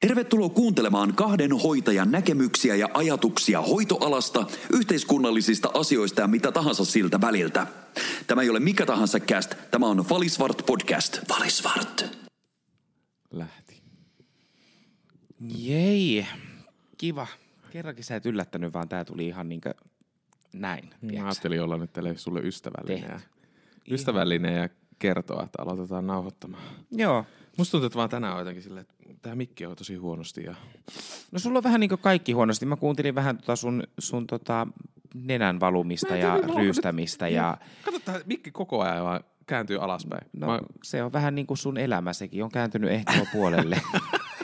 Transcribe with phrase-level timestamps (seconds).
[0.00, 7.66] Tervetuloa kuuntelemaan kahden hoitajan näkemyksiä ja ajatuksia hoitoalasta, yhteiskunnallisista asioista ja mitä tahansa siltä väliltä.
[8.26, 11.18] Tämä ei ole mikä tahansa cast, tämä on Valisvart podcast.
[11.28, 12.18] Valisvart.
[13.30, 13.82] Lähti.
[15.56, 16.26] Jei,
[16.98, 17.26] kiva.
[17.70, 19.74] Kerrankin sä et yllättänyt, vaan tää tuli ihan niinkö
[20.52, 20.90] näin.
[21.02, 23.20] Mä ajattelin olla nyt teille sulle ystävällinen ja,
[23.90, 26.62] ystävällinen ja kertoa, että aloitetaan nauhoittamaan.
[26.90, 27.24] Joo.
[27.56, 30.54] Musta tuntuu, että vaan tänään on jotenkin silleen, että tää mikki on tosi huonosti ja
[31.32, 32.66] No sulla on vähän niinku kaikki huonosti.
[32.66, 34.66] Mä kuuntelin vähän tota sun, sun tota
[35.14, 40.26] nenän valumista ja ryystämistä ja Kato, tää mikki koko ajan vaan kääntyy alaspäin.
[40.32, 42.90] no, Mä, se on vähän niin kuin sun elämä, sekin on kääntynyt
[43.32, 43.80] puolelle.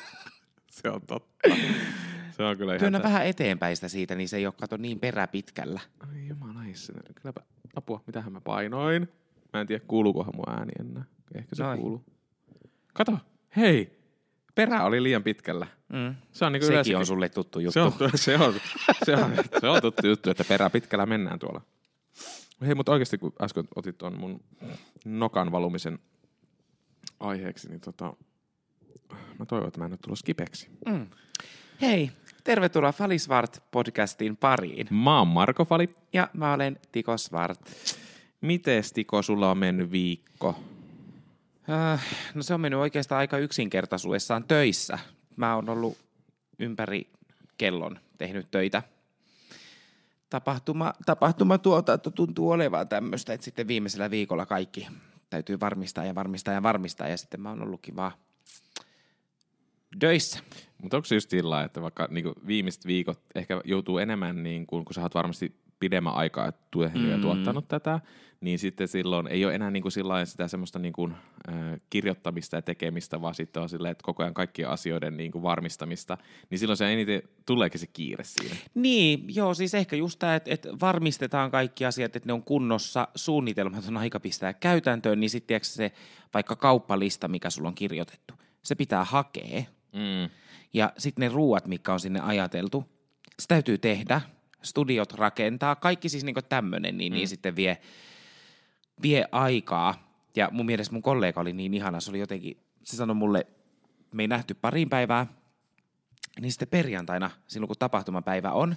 [0.70, 1.48] se on totta.
[2.30, 2.80] Se on kyllä ihan...
[2.80, 5.80] Työnnä tä- vähän eteenpäin sitä siitä, niin se ei ole kato niin peräpitkällä.
[6.00, 6.60] Ai jumala.
[7.14, 7.40] Kylläpä
[7.76, 9.08] apua, mitähän mä painoin.
[9.52, 11.04] Mä en tiedä, kuuluukohan mun ääni enää.
[11.34, 11.80] Ehkä se Noin.
[11.80, 12.04] kuuluu.
[12.94, 13.18] Kato,
[13.56, 13.95] hei,
[14.56, 15.66] perä oli liian pitkällä.
[15.88, 16.14] Mm.
[16.32, 17.72] Se on niinku Sekin on sulle tuttu juttu.
[17.72, 18.54] Se on, se, on,
[19.04, 21.60] se, on, se on tuttu juttu, että perä pitkällä mennään tuolla.
[22.66, 24.40] Hei, mutta oikeasti kun äsken otit tuon mun
[25.04, 25.98] nokan valumisen
[27.20, 28.16] aiheeksi, niin tota,
[29.38, 30.68] mä toivon, että mä en ole tullut skipeksi.
[30.86, 31.06] Mm.
[31.80, 32.10] Hei,
[32.44, 34.86] tervetuloa Falisvart podcastin pariin.
[34.90, 35.96] Mä oon Marko Fali.
[36.12, 37.60] Ja mä olen Tiko Svart.
[38.40, 40.60] Mites Tiko, sulla on mennyt viikko?
[41.70, 44.98] Äh, no se on mennyt oikeastaan aika yksinkertaisuudessaan töissä.
[45.36, 45.98] Mä oon ollut
[46.58, 47.10] ympäri
[47.58, 48.82] kellon tehnyt töitä.
[50.30, 54.88] Tapahtuma, tapahtuma tuotanto tuntuu olevan tämmöistä, että sitten viimeisellä viikolla kaikki
[55.30, 57.08] täytyy varmistaa ja varmistaa ja varmistaa.
[57.08, 58.12] Ja sitten mä oon ollutkin vaan
[59.98, 60.38] töissä.
[60.82, 64.84] Mutta onko se just sillä että vaikka niinku viimeiset viikot ehkä joutuu enemmän, niin kun,
[64.84, 67.22] kun sä oot varmasti pidemmän aikaa tehnyt ja Mm.
[67.22, 68.00] tuottanut tätä,
[68.40, 71.10] niin sitten silloin ei ole enää sillä lailla sitä semmoista niinku,
[71.48, 71.54] äh,
[71.90, 76.18] kirjoittamista ja tekemistä, vaan sitten on silleen, että koko ajan kaikkien asioiden niinku varmistamista,
[76.50, 78.56] niin silloin se eniten tuleekin se kiire siinä.
[78.74, 83.08] Niin, joo, siis ehkä just tämä, että, että varmistetaan kaikki asiat, että ne on kunnossa,
[83.14, 85.92] suunnitelmat on aika pistää käytäntöön, niin sitten se
[86.34, 89.62] vaikka kauppalista, mikä sulla on kirjoitettu, se pitää hakea.
[89.92, 90.30] Mm.
[90.72, 92.84] Ja sitten ne ruuat, mikä on sinne ajateltu,
[93.38, 94.20] se täytyy tehdä,
[94.62, 97.16] studiot rakentaa, kaikki siis niinku tämmöinen, niin, mm.
[97.16, 97.78] niin sitten vie,
[99.02, 100.06] vie aikaa.
[100.36, 103.46] Ja mun mielestä mun kollega oli niin ihana, se oli jotenkin, se sanoi mulle,
[104.14, 105.26] me ei nähty pariin päivää,
[106.40, 108.76] niin sitten perjantaina, silloin kun tapahtumapäivä on,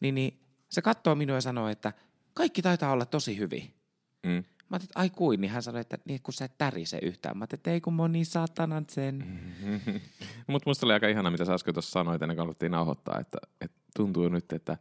[0.00, 1.92] niin, niin se katsoo minua ja sanoo, että
[2.34, 3.74] kaikki taitaa olla tosi hyvin.
[4.22, 4.30] Mm.
[4.30, 7.38] Mä ajattelin, että ai kuin, niin hän sanoi, että niin, kun sä et tärise yhtään.
[7.38, 9.42] Mä ajattelin, että ei kun moni saatanan sen.
[10.46, 13.38] Mutta musta oli aika ihana, mitä sä äsken tuossa sanoit ennen kuin alettiin nauhoittaa, että,
[13.60, 14.76] että tuntuu nyt, että,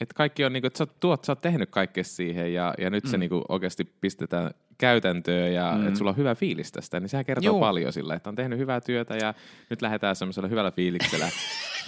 [0.00, 3.04] että kaikki on, niinku, että sä, tuot, sä oot tehnyt kaikkea siihen ja, ja nyt
[3.04, 3.10] mm.
[3.10, 5.86] se niinku oikeasti pistetään käytäntöön ja mm.
[5.86, 7.60] että sulla on hyvä fiilis tästä, niin sehän kertoo Juu.
[7.60, 9.34] Paljon sillä, että on tehnyt hyvää työtä ja
[9.70, 11.28] nyt lähdetään semmoisella hyvällä fiiliksellä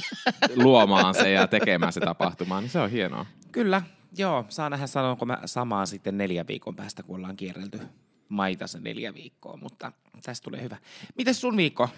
[0.64, 3.26] luomaan se ja tekemään se tapahtumaan, niin se on hienoa.
[3.52, 3.82] Kyllä,
[4.16, 4.44] joo.
[4.48, 7.80] Saa nähdä, sanonko mä samaa sitten neljän viikon päästä, kun ollaan kierrelty
[8.28, 10.76] maita se neljä viikkoa, mutta tästä tulee hyvä.
[11.16, 11.88] Mites sun viikko?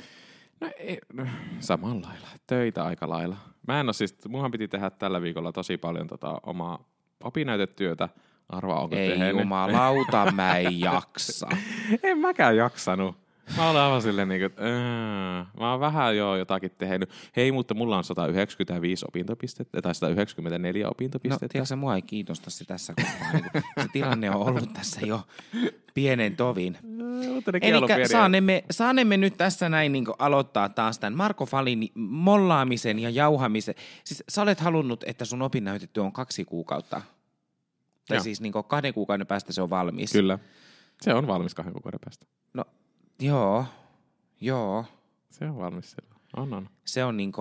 [0.63, 1.27] No, ei, no,
[1.61, 2.29] samalla lailla.
[2.47, 3.37] Töitä aika lailla.
[3.67, 6.85] Mä en ole siis, munhan piti tehdä tällä viikolla tosi paljon tota omaa
[7.25, 8.09] opinnäytetyötä.
[8.49, 9.39] Arvaa, onko Ei tehnyt.
[9.39, 11.49] jumalauta, mä en jaksa.
[12.03, 13.22] en mäkään jaksanut.
[13.57, 17.11] Mä olen aivan silleen niin kuin, äh, mä oon vähän jo jotakin tehnyt.
[17.37, 21.49] Hei, mutta mulla on 195 opintopistettä, tai 194 No, opintopistettä.
[21.53, 23.33] tiedätkö, mua ei kiinnosta se tässä kohtaa.
[23.33, 25.21] Niin se tilanne on ollut tässä jo
[25.95, 26.79] pienen tovin.
[26.83, 27.05] No,
[27.63, 33.75] Eli saanemme, saanemme nyt tässä näin niin aloittaa taas tämän Marko Falin mollaamisen ja jauhamisen.
[34.05, 37.03] Siis sä olet halunnut, että sun opinnäytetyö on kaksi kuukautta.
[38.09, 38.23] Tai Joo.
[38.25, 40.13] siis niin kahden kuukauden päästä se on valmis.
[40.13, 40.39] Kyllä.
[41.03, 42.27] Se on valmis kahden kuukauden päästä.
[42.55, 42.65] No,
[43.21, 43.65] joo,
[44.41, 44.85] joo.
[45.31, 46.23] Se on valmis silloin.
[46.37, 46.69] On, on.
[46.85, 47.33] Se on niin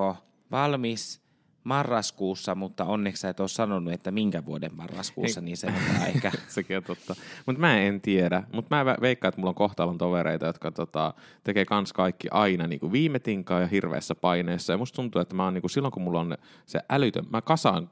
[0.52, 1.22] valmis
[1.64, 5.46] marraskuussa, mutta onneksi sä et ole sanonut, että minkä vuoden marraskuussa, Ei.
[5.46, 6.32] niin se on ehkä...
[6.48, 7.16] Sekin on totta.
[7.46, 8.44] Mutta mä en tiedä.
[8.54, 12.92] Mutta mä veikkaan, että mulla on kohtalon tovereita, jotka tota, tekee kans kaikki aina niinku
[12.92, 14.74] viime tinkaa ja hirveässä paineessa.
[14.74, 17.90] Ja musta tuntuu, että mä oon niinku, silloin kun mulla on se älytön, mä kasaan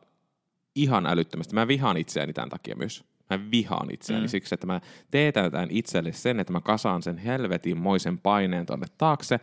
[0.75, 1.55] ihan älyttömästi.
[1.55, 3.03] Mä vihaan itseäni tämän takia myös.
[3.29, 4.29] Mä vihaan itseäni mm.
[4.29, 4.81] siksi, että mä
[5.11, 9.39] teetän itselle sen, että mä kasaan sen helvetinmoisen paineen tonne taakse.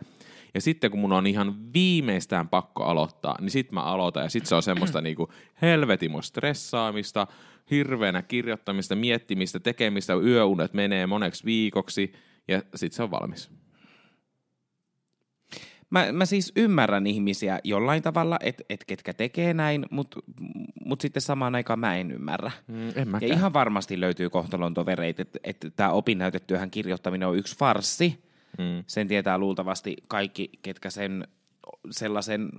[0.53, 4.23] Ja sitten kun mun on ihan viimeistään pakko aloittaa, niin sit mä aloitan.
[4.23, 5.31] Ja sit se on semmoista niinku
[5.61, 7.27] helvetimo stressaamista,
[7.71, 12.13] hirveänä kirjoittamista, miettimistä, tekemistä, yöunet menee moneksi viikoksi
[12.47, 13.56] ja sit se on valmis.
[15.89, 20.19] Mä, mä siis ymmärrän ihmisiä jollain tavalla, että et ketkä tekee näin, mutta
[20.85, 22.51] mut sitten samaan aikaan mä en ymmärrä.
[22.67, 27.57] Mm, en Ja ihan varmasti löytyy kohtalon tovereita, että et tämä opinnäytetyöhön kirjoittaminen on yksi
[27.57, 28.23] farssi.
[28.57, 28.83] Mm.
[28.87, 31.27] Sen tietää luultavasti kaikki, ketkä sen
[31.91, 32.49] sellaisen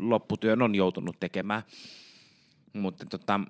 [0.00, 1.62] lopputyön on joutunut tekemään.
[2.72, 3.40] Mutta tota,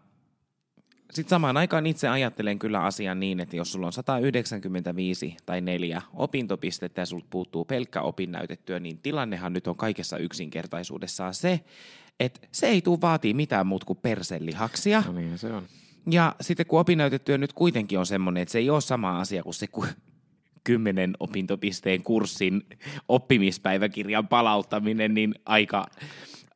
[1.12, 6.02] sitten samaan aikaan itse ajattelen kyllä asian niin, että jos sulla on 195 tai 4
[6.14, 11.60] opintopistettä ja sulta puuttuu pelkkä opinnäytetyö, niin tilannehan nyt on kaikessa yksinkertaisuudessaan se,
[12.20, 15.02] että se ei tule vaatii mitään muuta kuin perselihaksia.
[15.06, 15.62] No niin se on.
[16.10, 19.54] Ja sitten kun opinnäytetyö nyt kuitenkin on semmoinen, että se ei ole sama asia kuin
[19.54, 19.86] se kun
[20.64, 22.62] kymmenen opintopisteen kurssin
[23.08, 25.86] oppimispäiväkirjan palauttaminen, niin aika,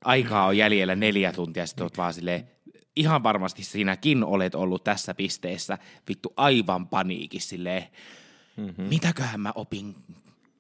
[0.05, 2.49] aikaa on jäljellä neljä tuntia, sitten oot vaan silleen,
[3.01, 7.85] ihan varmasti sinäkin olet ollut tässä pisteessä vittu aivan paniikissa silleen,
[8.57, 8.85] mm-hmm.
[8.85, 9.97] mitäköhän mä opin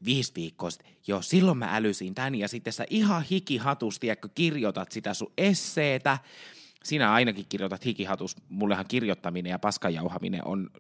[0.05, 0.91] viisi viikkoa sitten.
[1.07, 6.19] Joo, silloin mä älysin tän ja sitten sä ihan hikihatusti, ja kirjoitat sitä sun esseetä,
[6.85, 8.37] sinä ainakin kirjoitat hikihatus.
[8.49, 10.71] Mullehan kirjoittaminen ja paskajauhaminen on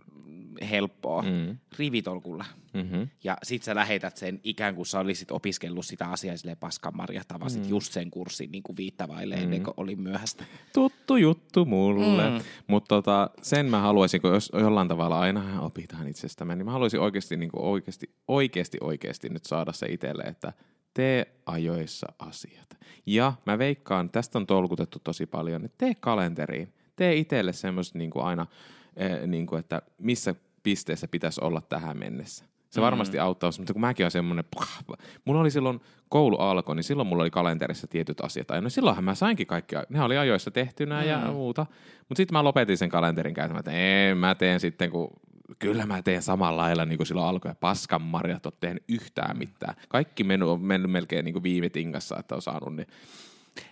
[0.70, 1.58] helppoa mm.
[1.78, 2.44] rivitolkulla.
[2.74, 3.08] Mm-hmm.
[3.24, 7.22] Ja sit sä lähetät sen ikään kuin sä olisit opiskellut sitä asiaa silleen paskan marja,
[7.28, 7.68] tavasit mm.
[7.68, 9.42] just sen kurssin niin kuin viittavaille mm.
[9.42, 10.44] ennen kuin oli myöhäistä.
[10.74, 12.30] Tuttu juttu mulle.
[12.30, 12.40] Mm.
[12.66, 17.00] Mutta tota, sen mä haluaisin, kun jos jollain tavalla aina opitaan itsestämme, niin mä haluaisin
[17.00, 20.52] oikeasti, niin kuin oikeasti, oikeasti, oikeasti nyt saada se itselle, että
[20.94, 22.76] tee ajoissa asiat.
[23.06, 26.74] Ja mä veikkaan, tästä on tolkutettu tosi paljon, että tee kalenteriin.
[26.96, 28.46] Tee itselle semmoista niin kuin aina,
[28.96, 32.44] eh, niin kuin, että missä pisteessä pitäisi olla tähän mennessä.
[32.70, 33.22] Se varmasti mm.
[33.22, 34.44] auttaa, mutta kun mäkin olen semmoinen,
[35.24, 38.60] mulla oli silloin koulu alkoi, niin silloin mulla oli kalenterissa tietyt asiat aina.
[38.60, 41.08] No silloinhan mä sainkin kaikki, ne oli ajoissa tehtynä mm.
[41.08, 41.66] ja muuta.
[42.08, 45.10] Mutta sitten mä lopetin sen kalenterin käytämään, että ei, mä teen sitten, kun
[45.58, 47.52] kyllä mä teen samalla lailla niin kuin silloin alkoi.
[47.60, 49.74] Paskan marjat on tehnyt yhtään mitään.
[49.88, 52.86] Kaikki menu on mennyt melkein niin kuin viime tingassa, että on saanut, niin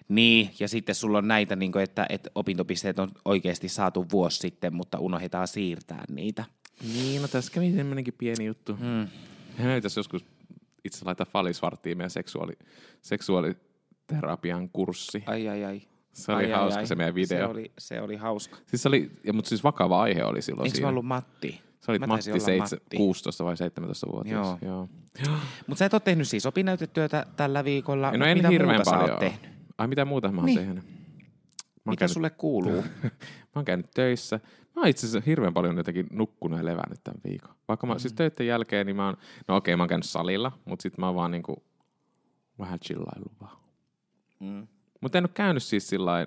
[0.09, 4.39] niin, ja sitten sulla on näitä, niin kuin, että, että opintopisteet on oikeasti saatu vuosi
[4.39, 6.45] sitten, mutta unohdetaan siirtää niitä.
[6.83, 8.77] Niin, no tässä kävi semmoinenkin pieni juttu.
[8.81, 9.09] Mm.
[9.57, 10.25] Hän tässä joskus
[10.85, 12.53] itse laittaa Falisvarttiin meidän seksuaali,
[13.03, 15.23] seksuaaliterapian kurssi.
[15.27, 15.83] Ai, ai, ai.
[16.13, 17.39] Se oli ai, hauska ai, se meidän video.
[17.39, 18.57] Se oli, se oli hauska.
[18.67, 20.89] Siis se oli, ja, mutta siis vakava aihe oli silloin Eikö siinä.
[20.89, 21.61] ollut Matti?
[21.81, 24.33] Se oli Matti, Matti 16 vai 17 vuotta.
[24.33, 24.59] Joo.
[24.63, 24.89] Joo.
[25.67, 28.13] Mutta sä et ole tehnyt siis opinnäytetyötä tällä viikolla.
[28.13, 29.19] No en mitä hirveän muuta paljon.
[29.19, 29.49] tehnyt?
[29.79, 30.59] Ai mitä muuta mä oon niin.
[30.59, 30.85] tehnyt?
[30.85, 32.83] Mä mitä käynyt, sulle kuuluu?
[33.03, 34.41] mä oon käynyt töissä.
[34.79, 37.55] Mä itse asiassa hirveän paljon jotenkin nukkunut ja levännyt tämän viikon.
[37.69, 37.99] Vaikka mä, mm.
[37.99, 39.17] siis töiden jälkeen, niin mä oon,
[39.49, 41.65] no okei, mä oon käynyt salilla, mutta sit mä oon vaan niinku
[42.59, 43.59] vähän chillaillut vaan.
[44.41, 44.67] Mm.
[45.01, 46.27] Mutta en ole käynyt siis sillä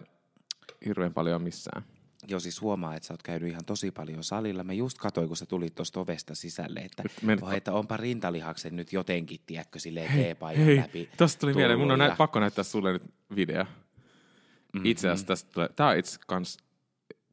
[0.86, 1.83] hirveän paljon missään.
[2.27, 4.63] Joo, siis huomaa, että sä oot käynyt ihan tosi paljon salilla.
[4.63, 7.44] Mä just katsoin, kun sä tulit tuosta ovesta sisälle, että, Men...
[7.44, 11.09] oh, että onpa rintalihaksen nyt jotenkin, tiedätkö, silleen teepaidan hei, läpi.
[11.18, 12.15] Tosta tuli mieleen, mun on ja...
[12.18, 13.03] pakko näyttää sulle nyt
[13.36, 13.63] video.
[13.63, 14.86] Mm-hmm.
[14.86, 16.57] Itse asiassa tästä tulee, tää on itse kans,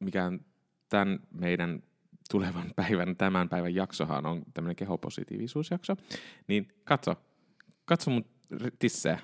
[0.00, 0.40] mikään
[0.88, 1.82] tämän meidän
[2.30, 5.96] tulevan päivän, tämän päivän jaksohan on tämmöinen kehopositiivisuusjakso.
[6.46, 7.14] Niin katso,
[7.84, 8.24] katso mun
[8.78, 9.18] tissejä.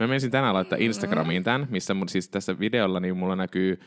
[0.00, 3.80] Mä menisin tänään laittaa Instagramiin tämän, missä mun, siis tässä videolla niin mulla näkyy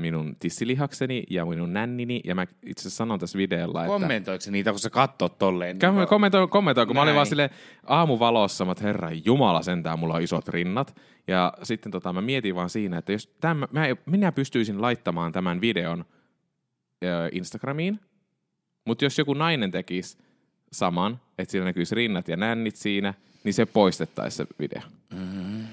[0.00, 2.20] minun tissilihakseni ja minun nännini.
[2.24, 3.92] Ja mä itse asiassa sanon tässä videolla, että...
[3.92, 5.78] Kommentoiko niitä, kun sä katsot tolleen?
[5.78, 7.00] Niin kommentoi, kommentoi, kun Näin.
[7.00, 7.50] mä olin vaan silleen
[7.86, 10.96] aamuvalossa, että herra jumala sentään, mulla on isot rinnat.
[11.28, 15.60] Ja sitten tota, mä mietin vaan siinä, että jos tämän, mä, minä pystyisin laittamaan tämän
[15.60, 16.04] videon
[17.02, 18.00] ää, Instagramiin,
[18.84, 20.18] mutta jos joku nainen tekisi
[20.72, 23.14] saman, että siinä näkyisi rinnat ja nännit siinä,
[23.44, 24.82] niin se poistettaisiin se video.
[25.14, 25.66] Mm.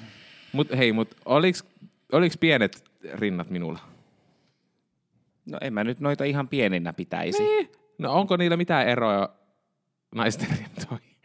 [0.52, 1.64] Mut hei, mut oliks,
[2.12, 3.80] oliks pienet rinnat minulla?
[5.46, 7.44] No en mä nyt noita ihan pieninä pitäisi.
[7.44, 7.72] Niin.
[7.98, 9.36] No onko niillä mitään eroa
[10.16, 11.18] naisten rintoihin?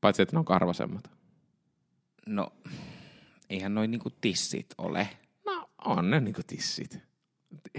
[0.00, 1.10] Paitsi, että ne on karvasemmat.
[2.26, 2.48] No,
[3.50, 5.08] eihän noin niinku tissit ole.
[5.46, 6.98] No, on ne niinku tissit.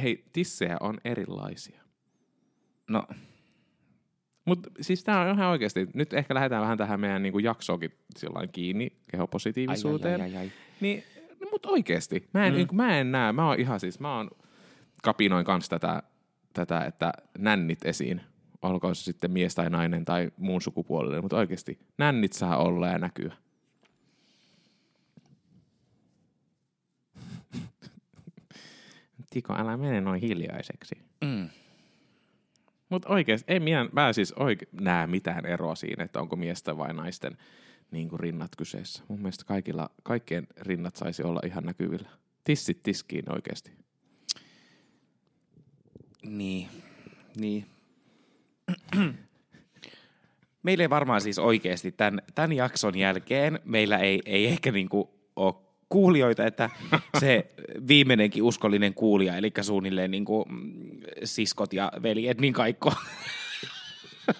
[0.02, 1.82] Hei, tissejä on erilaisia.
[2.90, 3.08] No,
[4.46, 7.92] mutta siis tämä on ihan oikeasti, nyt ehkä lähdetään vähän tähän meidän niinku jaksoonkin
[8.52, 10.22] kiinni, kehopositiivisuuteen.
[10.22, 10.52] Ai, ai, ai, ai.
[10.82, 11.04] Niin,
[11.42, 12.58] no, mutta oikeasti, mä en, mm.
[12.58, 14.30] niin, mä en näe, mä oon ihan siis, mä oon
[15.04, 16.04] kapinoin kanssa tätä,
[16.54, 18.22] tätä, että nännit esiin,
[18.62, 22.98] olkoon se sitten mies tai nainen tai muun sukupuolelle, mutta oikeasti nännit saa olla ja
[22.98, 23.34] näkyä.
[29.30, 30.96] Tiko, älä mene noin hiljaiseksi.
[31.22, 31.50] Mm.
[32.90, 36.94] Mutta oikeasti, ei minä, mä siis oike, näe mitään eroa siinä, että onko miestä vai
[36.94, 37.38] naisten
[37.92, 39.04] niin kuin rinnat kyseessä.
[39.08, 42.10] Mun mielestä kaikilla, kaikkien rinnat saisi olla ihan näkyvillä.
[42.44, 43.72] Tissit tiskiin oikeasti.
[46.26, 46.68] Niin,
[47.36, 47.66] niin.
[50.64, 55.54] Meillä ei varmaan siis oikeasti tämän, tämän jakson jälkeen, meillä ei, ei ehkä niinku ole
[55.90, 56.70] kuulijoita, että
[57.20, 57.52] se
[57.88, 62.94] viimeinenkin uskollinen kuulija, eli suunnilleen niin kuin mm, siskot ja veljet, niin kaikko,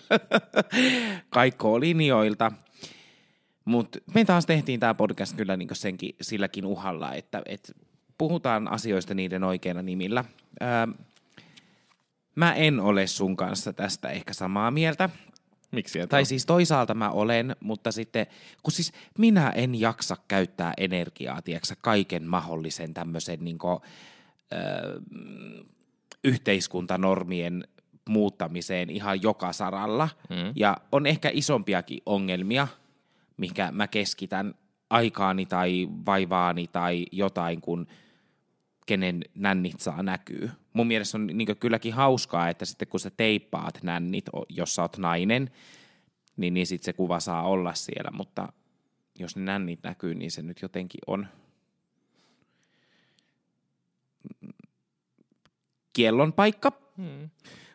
[1.30, 2.52] kaikko linjoilta.
[3.70, 7.76] Mutta me taas tehtiin tämä podcast kyllä niinku senkin, silläkin uhalla, että et
[8.18, 10.26] puhutaan asioista niiden oikeilla nimillä.
[10.62, 10.68] Öö,
[12.36, 15.10] mä en ole sun kanssa tästä ehkä samaa mieltä.
[15.72, 16.26] Miksi et Tai ole?
[16.26, 18.28] siis toisaalta mä olen, mutta sitten,
[18.64, 23.80] kun siis minä en jaksa käyttää energiaa, tiedätkö, kaiken mahdollisen tämmöisen niin kuin,
[24.54, 25.02] ö,
[26.24, 27.68] yhteiskuntanormien
[28.10, 30.10] muuttamiseen ihan joka saralla.
[30.30, 30.54] Mm.
[30.56, 32.68] Ja on ehkä isompiakin ongelmia,
[33.40, 34.54] mikä mä keskitän
[34.90, 37.88] aikaani tai vaivaani tai jotain, kun
[38.86, 40.52] kenen nännit saa näkyy.
[40.74, 44.98] Mun mielestä on niin kylläkin hauskaa, että sitten kun sä teippaat nännit, jos sä oot
[44.98, 45.52] nainen,
[46.38, 48.54] niin, niin sitten se kuva saa olla siellä, mutta
[49.20, 51.28] jos ne nännit näkyy, niin se nyt jotenkin on
[55.94, 56.72] kiellon paikka.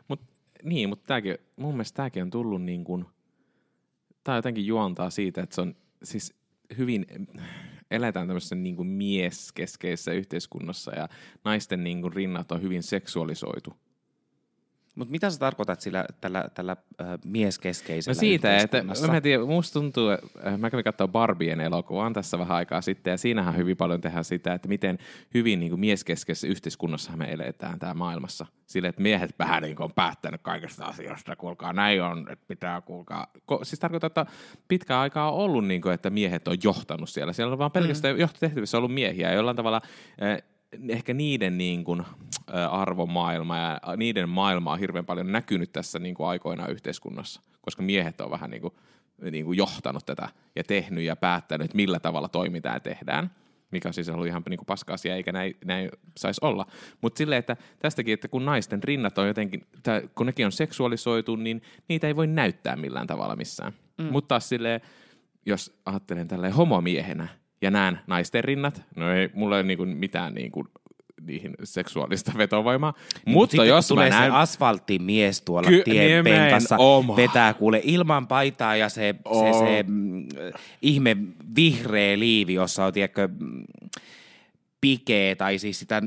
[0.08, 0.20] Mut,
[0.62, 1.14] niin, mutta
[1.56, 3.06] mun mielestä tämäkin on tullut niin kuin,
[4.24, 6.34] tää jotenkin juontaa siitä, että se on siis
[6.78, 7.06] hyvin,
[7.90, 11.08] eletään tämmöisessä niin kuin mieskeskeisessä yhteiskunnassa ja
[11.44, 13.76] naisten niin kuin rinnat on hyvin seksuaalisoitu.
[14.94, 19.44] Mutta mitä sä tarkoitat sillä, tällä, tällä äh, mieskeskeisellä No siitä, että mä en tiedä,
[19.44, 23.76] musta tuntuu, että mä kävin katsoa Barbien elokuvaan tässä vähän aikaa sitten, ja siinähän hyvin
[23.76, 24.98] paljon tehdään sitä, että miten
[25.34, 28.46] hyvin niin kuin mieskeskeisessä yhteiskunnassa me eletään täällä maailmassa.
[28.66, 32.80] Sille, että miehet vähän niin kuin on päättänyt kaikista asioista, kuulkaa, näin on, että pitää
[32.80, 33.26] kuulkaa.
[33.46, 34.26] Ko, siis tarkoittaa, että
[34.68, 37.32] pitkään aikaa on ollut niin kuin, että miehet on johtanut siellä.
[37.32, 38.20] Siellä on vaan pelkästään mm.
[38.20, 39.80] johtotehtävissä ollut miehiä, ja jollain tavalla
[40.18, 40.42] eh,
[40.88, 42.02] ehkä niiden niin kuin,
[42.70, 48.20] arvomaailma ja niiden maailma on hirveän paljon näkynyt tässä niin kuin aikoinaan yhteiskunnassa, koska miehet
[48.20, 48.74] on vähän niin kuin,
[49.30, 53.30] niin kuin johtanut tätä ja tehnyt ja päättänyt, että millä tavalla toimitaan ja tehdään
[53.74, 56.66] mikä on siis ollut ihan niin kuin paska asia, eikä näin, näin saisi olla.
[57.00, 61.36] Mutta silleen, että tästäkin, että kun naisten rinnat on jotenkin, tai kun nekin on seksuaalisoitu,
[61.36, 63.72] niin niitä ei voi näyttää millään tavalla missään.
[63.98, 64.04] Mm.
[64.04, 64.80] Mutta taas silleen,
[65.46, 67.28] jos ajattelen tälleen homomiehenä
[67.62, 70.64] ja näen naisten rinnat, no ei, mulla ei ole niinku mitään niinku
[71.22, 72.94] niihin seksuaalista vetovoimaa.
[73.26, 74.32] Niin, Mutta jos kun mä tulee näen...
[74.32, 77.16] se asfalttimies tuolla Ky- tien penkassa, nimenomaan.
[77.16, 79.58] vetää kuule ilman paitaa ja se, se, Oo.
[79.66, 80.26] se mm,
[80.82, 81.16] ihme
[81.56, 83.64] vihreä liivi, jossa on tiedätkö, mm,
[84.80, 86.02] pikee tai siis sitä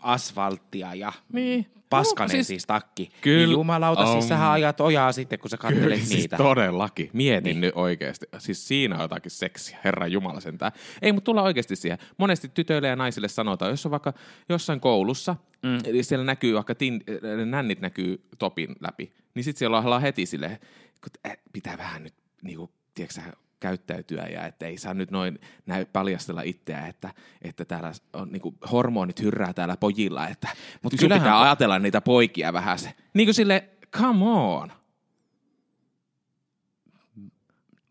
[0.00, 1.66] asfalttia ja Niin.
[1.90, 3.10] Paskanen No, siis, siis- takki.
[3.20, 3.46] Kyllä.
[3.46, 4.12] Niin jumalauta, On.
[4.12, 6.08] siis sähän ajat ojaa sitten, kun sä kattelet Kyllä, niitä.
[6.08, 7.10] siis todellakin.
[7.12, 7.60] Mietin niin.
[7.60, 8.26] nyt oikeasti.
[8.38, 10.72] Siis siinä on jotakin seksiä, herra Jumala sentään.
[11.02, 11.98] Ei, mutta tullaan oikeasti siihen.
[12.18, 14.12] Monesti tytöille ja naisille sanotaan, jos on vaikka
[14.48, 15.78] jossain koulussa, mm.
[15.84, 17.04] eli siellä näkyy vaikka tin,
[17.46, 20.58] nännit näkyy topin läpi, niin sitten siellä ollaan heti silleen,
[21.00, 23.20] kun äh, pitää vähän nyt, niinku, tiedätkö
[23.60, 28.54] käyttäytyä ja että ei saa nyt noin näy, paljastella itseä, että, että täällä on niinku,
[28.72, 30.48] hormonit hyrrää täällä pojilla, että
[30.82, 32.94] Mut sun kyllähän- pitää ajatella niitä poikia vähän se.
[33.14, 34.72] Niin kuin sille, come on.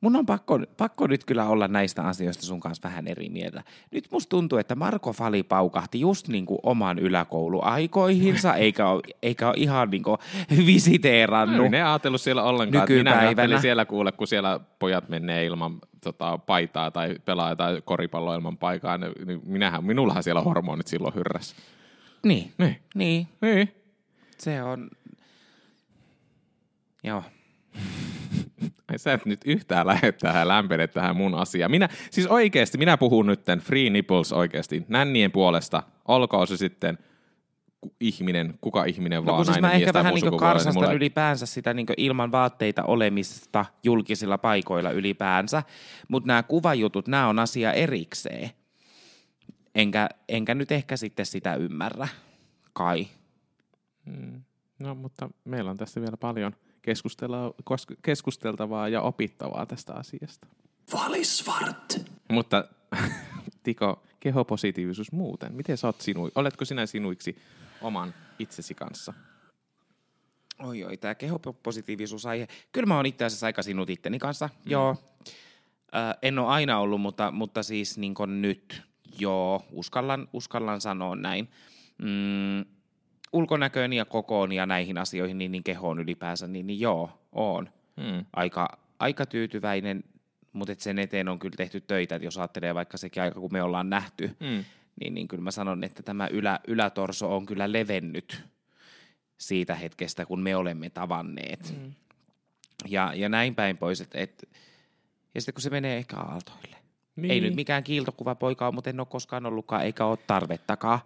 [0.01, 3.63] Mun on pakko, pakko nyt kyllä olla näistä asioista sun kanssa vähän eri mieltä.
[3.91, 9.47] Nyt musta tuntuu, että Marko Fali paukahti just niin kuin oman yläkouluaikoihinsa, eikä ole, eikä
[9.47, 10.17] ole ihan niin kuin
[10.65, 11.71] visiteerannut.
[11.71, 12.85] Ne ajatellut siellä ollenkaan.
[12.89, 13.27] Minä Nykypäivänä.
[13.27, 18.57] ajattelin siellä kuule, kun siellä pojat menee ilman tota, paitaa tai pelaa jotain koripalloa ilman
[18.57, 21.55] paikaa, niin niin minähän, minullahan siellä on hormonit silloin hyrrässä.
[22.23, 22.75] Niin, Niin.
[22.95, 23.71] niin, Niin.
[24.37, 24.89] se on...
[27.03, 27.23] Joo.
[28.91, 31.71] Ai sä et nyt yhtään lähde tähän lämpene tähän mun asiaan.
[31.71, 36.97] Minä, siis oikeasti, minä puhun nyt free nipples oikeasti, nännien puolesta, olkoon se sitten
[37.99, 41.45] ihminen, kuka ihminen No vaan, kun siis mä ehkä vähän muu niin karsastan mulla- ylipäänsä
[41.45, 45.63] sitä niin ilman vaatteita olemista julkisilla paikoilla ylipäänsä,
[46.07, 48.49] mutta nämä kuvajutut, nämä on asia erikseen.
[49.75, 52.07] Enkä, enkä nyt ehkä sitten sitä ymmärrä,
[52.73, 53.07] kai.
[54.79, 56.55] No, mutta meillä on tässä vielä paljon
[58.01, 60.47] keskusteltavaa ja opittavaa tästä asiasta.
[60.93, 62.01] Valisvart.
[62.29, 62.67] Mutta
[63.63, 65.53] Tiko, kehopositiivisuus muuten.
[65.53, 66.31] Miten sä oot sinui?
[66.35, 67.37] Oletko sinä sinuiksi
[67.81, 69.13] oman itsesi kanssa?
[70.59, 72.47] Oi oi, tämä kehopositiivisuusaihe.
[72.71, 74.71] Kyllä mä oon itse asiassa aika sinut itteni kanssa, mm.
[74.71, 74.95] joo.
[75.95, 78.81] Ö, en ole aina ollut, mutta, mutta siis niin nyt,
[79.19, 81.49] joo, uskallan, uskallan sanoa näin.
[81.97, 82.74] Mm,
[83.33, 87.69] ulkonäköön ja kokoon ja näihin asioihin, niin, niin kehoon ylipäänsä, niin, niin joo, oon.
[88.01, 88.25] Hmm.
[88.33, 90.03] Aika, aika tyytyväinen,
[90.53, 93.53] mutta et sen eteen on kyllä tehty töitä, että jos ajattelee vaikka sekin aika, kun
[93.53, 94.65] me ollaan nähty, Hmm.
[95.01, 98.43] niin, niin kyllä mä sanon, että tämä ylä, ylätorso on kyllä levennyt
[99.37, 101.73] siitä hetkestä, kun me olemme tavanneet.
[101.81, 101.93] Mm.
[102.87, 104.49] Ja, ja näin päin pois, että et,
[105.35, 106.77] ja sitten kun se menee ehkä aaltoille.
[107.15, 107.31] Niin.
[107.31, 110.99] Ei nyt mikään kiiltokuva poika ole, mutta en ole koskaan ollutkaan, eikä ole tarvettakaan.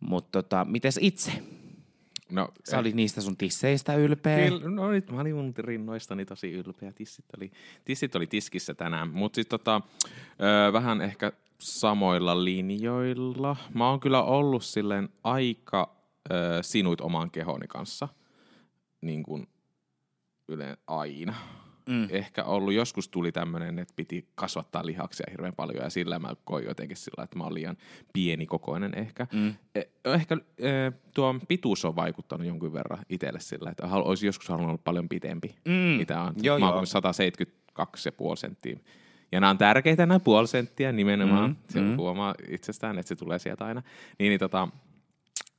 [0.00, 1.32] Mutta tota, mites itse?
[2.30, 4.48] No, Sä olit niistä sun tisseistä ylpeä.
[4.48, 6.92] Kyllä, no nyt mä olin mun rinnoistani tosi ylpeä.
[6.92, 7.50] Tissit oli,
[7.84, 9.08] tissit oli tiskissä tänään.
[9.08, 9.80] Mutta sitten tota,
[10.68, 13.56] ö, vähän ehkä samoilla linjoilla.
[13.74, 15.96] Mä oon kyllä ollut silleen aika
[16.30, 18.08] ö, sinuit oman kehoni kanssa.
[19.00, 19.48] Niin kuin
[20.48, 21.34] yleen aina.
[21.88, 22.06] Mm.
[22.10, 26.64] Ehkä ollut, joskus tuli tämmöinen, että piti kasvattaa lihaksia hirveän paljon ja sillä mä koin
[26.64, 27.76] jotenkin sillä, että mä oon liian
[28.12, 29.26] pienikokoinen ehkä.
[29.32, 29.54] Mm.
[30.04, 34.80] Ehkä eh, tuo pituus on vaikuttanut jonkun verran itselle sillä, että olisi joskus halunnut olla
[34.84, 35.72] paljon pitempi, Mm.
[35.72, 36.34] mitä on.
[36.42, 38.78] Joo, mä oon 172,5 senttiä.
[39.32, 41.50] Ja nämä on tärkeitä nämä puoli senttiä nimenomaan.
[41.50, 41.96] Mm, Mm, se mm.
[41.96, 43.82] huomaa itsestään, että se tulee sieltä aina.
[44.18, 44.68] Niin, niin tota,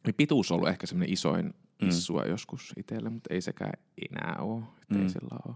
[0.05, 1.53] niin pituus on ollut ehkä semmoinen isoin
[1.87, 3.73] issua joskus itselle, mutta ei sekään
[4.11, 4.63] enää ole.
[4.81, 5.01] Että Mm.
[5.03, 5.55] Ei sillä ole,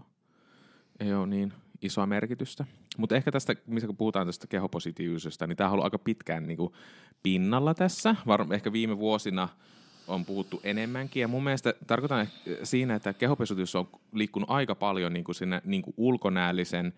[1.00, 2.64] ei ole niin isoa merkitystä.
[2.98, 6.56] Mutta ehkä tästä, missä kun puhutaan tästä kehopositiivisuudesta, niin tämä on ollut aika pitkään niin
[6.56, 6.72] kuin
[7.22, 8.16] pinnalla tässä.
[8.26, 9.48] Var, ehkä viime vuosina
[10.08, 11.20] on puhuttu enemmänkin.
[11.20, 12.28] Ja mun mielestä tarkoitan
[12.62, 16.92] siinä, että kehopositiivisuus on liikkunut aika paljon niin kuin sinne niin kuin ulkonäöllisen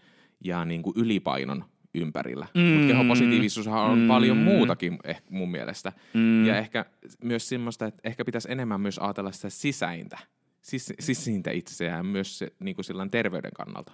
[0.44, 1.64] ja niin kuin ylipainon
[1.94, 2.46] ympärillä.
[2.54, 2.60] Mm.
[2.60, 4.08] Mutta kehopositiivisuushan on mm.
[4.08, 5.92] paljon muutakin ehkä mun mielestä.
[6.14, 6.46] Mm.
[6.46, 6.84] Ja ehkä
[7.24, 10.18] myös semmoista, että ehkä pitäisi enemmän myös ajatella sitä sisäintä,
[10.62, 13.92] sis, sisintä itseään myös se, niin kuin silloin terveyden kannalta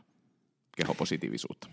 [0.76, 1.68] kehopositiivisuutta.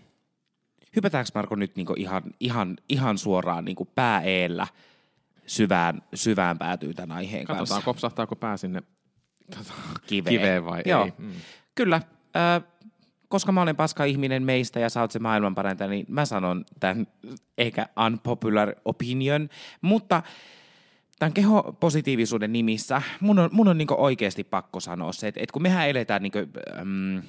[0.96, 4.66] Hypätäänkö Marko nyt niinku ihan, ihan, ihan suoraan niinku pää eellä
[5.46, 7.84] syvään, syvään päätyy tämän aiheen Katsotaan, kanssa?
[7.84, 8.82] kopsahtaako pää sinne
[9.56, 9.72] tota,
[10.06, 10.36] Kiveen.
[10.36, 11.04] kiveen vai Joo.
[11.04, 11.12] ei.
[11.18, 11.32] Mm.
[11.74, 11.96] Kyllä.
[11.96, 12.62] Äh,
[13.28, 17.06] koska mä olen paska ihminen meistä ja sä oot se maailmanparantaja, niin mä sanon tämän
[17.58, 19.48] eikä unpopular opinion,
[19.80, 20.22] mutta
[21.22, 25.62] tämän kehopositiivisuuden nimissä mun on, mun on niinku oikeasti pakko sanoa se, että, että kun
[25.62, 26.38] mehän eletään niinku,
[26.78, 27.22] äm,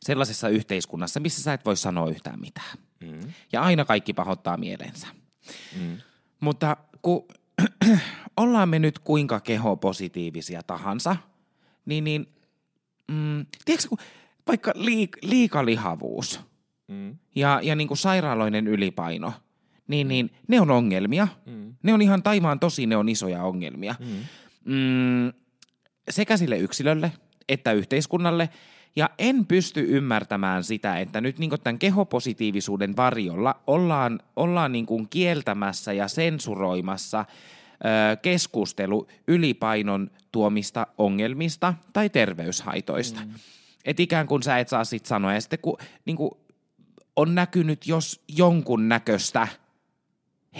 [0.00, 2.78] sellaisessa yhteiskunnassa, missä sä et voi sanoa yhtään mitään.
[3.00, 3.32] Mm.
[3.52, 5.06] Ja aina kaikki pahoittaa mielensä.
[5.80, 5.98] Mm.
[6.40, 7.28] Mutta kun
[8.36, 11.16] ollaan me nyt kuinka kehopositiivisia tahansa,
[11.86, 12.26] niin, niin
[13.08, 13.98] mm, tiedätkö, kun
[14.46, 16.40] vaikka liik, liikalihavuus
[16.88, 17.18] Mm.
[17.34, 19.32] ja, ja niin kuin sairaaloinen ylipaino,
[19.88, 21.28] niin, niin ne on ongelmia.
[21.46, 21.74] Mm.
[21.82, 23.94] Ne on ihan taivaan tosi, ne on isoja ongelmia.
[23.98, 24.06] Mm.
[24.74, 25.32] Mm,
[26.10, 27.12] sekä sille yksilölle
[27.48, 28.48] että yhteiskunnalle.
[28.96, 35.92] Ja en pysty ymmärtämään sitä, että nyt niin tämän kehopositiivisuuden varjolla ollaan, ollaan niin kieltämässä
[35.92, 43.20] ja sensuroimassa ö, keskustelu ylipainon tuomista ongelmista tai terveyshaitoista.
[43.20, 43.34] Mm.
[43.84, 45.34] Et ikään kuin sä et saa sit sanoa.
[45.34, 46.30] Ja sitten kun niin kuin
[47.16, 49.48] on näkynyt jos jonkun näköistä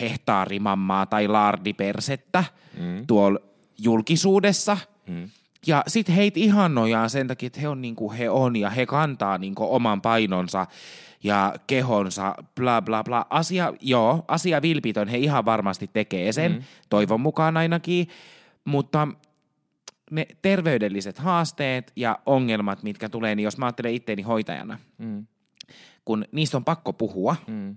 [0.00, 2.44] hehtaarimammaa tai laardipersettä
[2.78, 3.06] Mm.
[3.06, 3.38] tuolla
[3.78, 4.76] julkisuudessa.
[5.06, 5.28] Mm.
[5.66, 8.86] Ja sitten heitä ihannojaan sen takia, että he on niin kuin he on ja he
[8.86, 10.66] kantaa niin kuin oman painonsa
[11.24, 13.26] ja kehonsa, bla bla bla.
[13.30, 16.62] Asia, joo, asia vilpitön, he ihan varmasti tekee sen, mm.
[16.88, 18.08] toivon mukaan ainakin,
[18.64, 19.08] mutta
[20.10, 25.26] ne terveydelliset haasteet ja ongelmat, mitkä tulee, niin jos mä ajattelen itteeni hoitajana, Mm.
[26.04, 27.76] kun niistä on pakko puhua, Mm.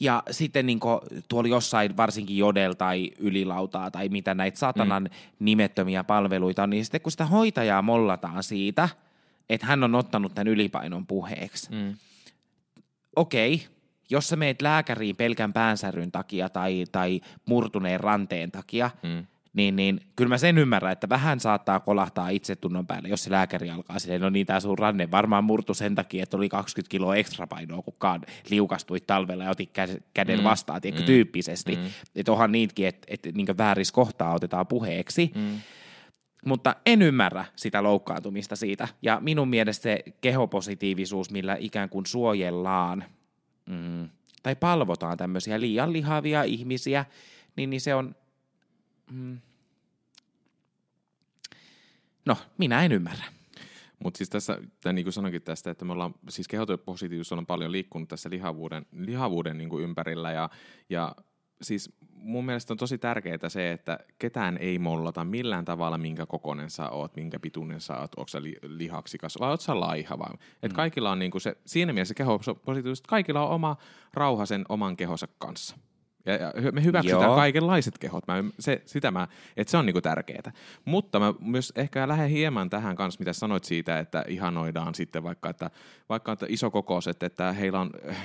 [0.00, 0.80] Ja sitten niin
[1.28, 5.10] tuolla jossain varsinkin Jodel tai Ylilautaa tai mitä näitä satanan mm.
[5.38, 8.88] nimettömiä palveluita on, niin sitten kun sitä hoitajaa mollataan siitä,
[9.48, 11.70] että hän on ottanut tämän ylipainon puheeksi.
[11.70, 11.94] Mm.
[13.16, 13.66] Okei,
[14.10, 19.26] jos sä meet lääkäriin pelkän päänsäryn takia tai, tai murtuneen ranteen takia, Mm.
[19.52, 23.70] Niin, niin kyllä mä sen ymmärrän, että vähän saattaa kolahtaa itsetunnon päälle, jos se lääkäri
[23.70, 27.16] alkaa silleen, no niin, tää sun ranne varmaan murtu sen takia, että oli 20 kiloa
[27.16, 30.44] ekstra painoa, kun kaan liukastuit talvella ja otit kä- käden Mm.
[30.44, 31.06] vastaan, tiedätkö, Mm.
[31.06, 31.76] tyyppisesti.
[31.76, 31.82] Mm.
[32.16, 35.30] Että onhan niitäkin, että, että niin väärissä kohtaa otetaan puheeksi.
[35.34, 35.60] Mm.
[36.46, 38.88] Mutta en ymmärrä sitä loukkaantumista siitä.
[39.02, 43.04] Ja minun mielestä se kehopositiivisuus, millä ikään kuin suojellaan
[43.66, 44.08] mm,
[44.42, 47.04] tai palvotaan tämmöisiä liian lihavia ihmisiä,
[47.56, 48.14] niin, niin se on...
[49.10, 49.40] Mm,
[52.26, 53.24] no, minä en ymmärrä.
[54.04, 57.72] Mutta siis tässä, tai niin kuin sanoinkin tästä, että me ollaan, siis kehopositiivisuus on paljon
[57.72, 60.50] liikkunut tässä lihavuuden, lihavuuden niin kuin ympärillä ja,
[60.90, 61.16] ja
[61.62, 66.70] siis mun mielestä on tosi tärkeää se, että ketään ei mollata millään tavalla, minkä kokonen
[66.70, 70.34] sä oot, minkä pituinen sä oot, onko sä li, lihaksikas vai oot sä laiha vai.
[70.62, 73.76] Et kaikilla on niinku se, siinä mielessä kehopositiivisuus, että kaikilla on oma
[74.14, 75.76] rauha sen oman kehonsa kanssa.
[76.26, 77.36] Ja, ja me hyväksytään Joo.
[77.36, 78.26] kaikenlaiset kehot.
[78.26, 80.52] Mä, se, sitä mä, että se on niinku tärkeää.
[80.84, 85.50] Mutta mä myös ehkä lähden hieman tähän kanssa, mitä sanoit siitä, että ihanoidaan sitten vaikka,
[85.50, 85.70] että,
[86.08, 88.16] vaikka että isokokoiset, että heillä on, äh,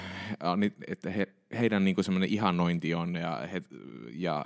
[0.88, 1.28] että he,
[1.60, 3.62] heidän niinku semmoinen ihannointi on ja, he,
[4.14, 4.46] ja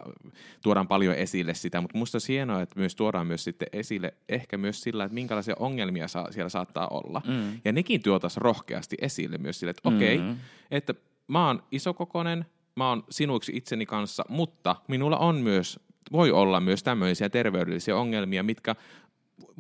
[0.63, 4.57] tuodaan paljon esille sitä, mutta musta olisi hienoa, että myös tuodaan myös sitten esille ehkä
[4.57, 7.21] myös sillä, että minkälaisia ongelmia saa, siellä saattaa olla.
[7.27, 7.59] Mm.
[7.65, 10.29] Ja nekin tuotaisiin rohkeasti esille myös sille, että okei, Mhm.
[10.29, 10.39] okay,
[10.71, 10.93] että
[11.27, 12.45] mä oon isokokonen,
[12.79, 15.79] mä oon sinuiksi itseni kanssa, mutta minulla on myös
[16.11, 18.75] voi olla myös tämmöisiä terveydellisiä ongelmia, mitkä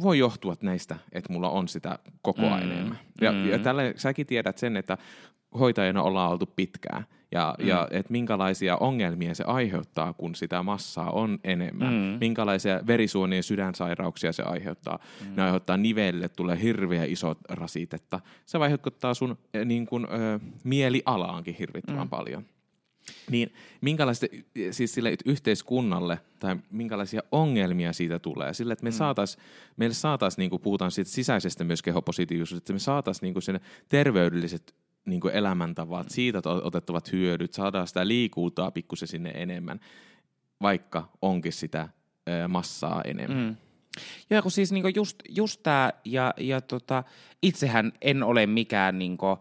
[0.01, 2.71] voi johtua näistä, että mulla on sitä koko ajan mm.
[2.71, 2.99] enemmän.
[3.21, 3.49] Ja, mm.
[3.49, 4.97] ja tälle, säkin tiedät sen, että
[5.59, 7.67] hoitajana ollaan oltu pitkään ja, mm.
[7.67, 11.93] ja että minkälaisia ongelmia se aiheuttaa, kun sitä massaa on enemmän.
[11.93, 12.17] Mm.
[12.19, 14.99] Minkälaisia verisuonien sydänsairauksia se aiheuttaa.
[15.25, 15.35] Mm.
[15.35, 18.19] Ne aiheuttaa nivelle, tulee hirveä iso rasitetta.
[18.45, 22.09] Se vaikuttaa sun eh, niin kun, ö, mielialaankin hirvittävän mm.
[22.09, 22.45] paljon.
[23.31, 24.25] Niin minkälaista
[24.71, 28.53] siis sille yhteiskunnalle tai minkälaisia ongelmia siitä tulee?
[28.53, 28.93] Sille, että me mm.
[28.93, 29.37] saatais,
[29.77, 34.75] meille saataisiin, niin kuin puhutaan siitä sisäisestä myös kehopositiivisuudesta, että me saataisiin niin sen terveydelliset
[35.05, 39.79] niin kuin elämäntavat, siitä otettavat hyödyt, saadaan sitä liikuutaa pikkusen sinne enemmän,
[40.61, 41.89] vaikka onkin sitä
[42.47, 43.37] massaa enemmän.
[43.37, 43.55] Mm.
[44.29, 47.03] Joo, kun siis niinku just, just tämä, ja, ja tota,
[47.41, 49.39] itsehän en ole mikään niinku,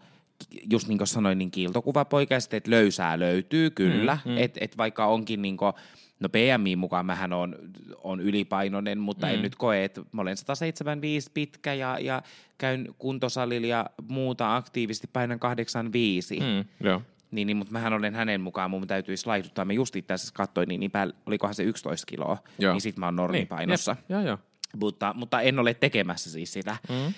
[0.71, 4.39] just niin kuin sanoin, niin kiiltokuvapoika, ja sitten, että löysää löytyy kyllä, mm, mm.
[4.39, 5.73] että et vaikka onkin niin kuin,
[6.21, 7.57] no BMI mukaan mähän on,
[8.03, 9.35] on ylipainoinen, mutta mm.
[9.35, 12.23] en nyt koe, että mä olen 175 pitkä ja, ja
[12.59, 16.41] käyn kuntosalilla ja muuta aktiivisesti painan 85.
[16.41, 17.03] Mm, joo.
[17.31, 19.65] Niin, niin, mutta mähän olen hänen mukaan, mun täytyisi laihduttaa.
[19.65, 22.73] Mä just itse asiassa katsoin, niin, niin päällä, olikohan se 11 kiloa, joo.
[22.73, 23.93] niin sit mä oon normipainossa.
[23.93, 24.39] Niin, joo, joo.
[24.77, 26.77] Mutta, mutta en ole tekemässä siis sitä.
[26.89, 27.15] Mm.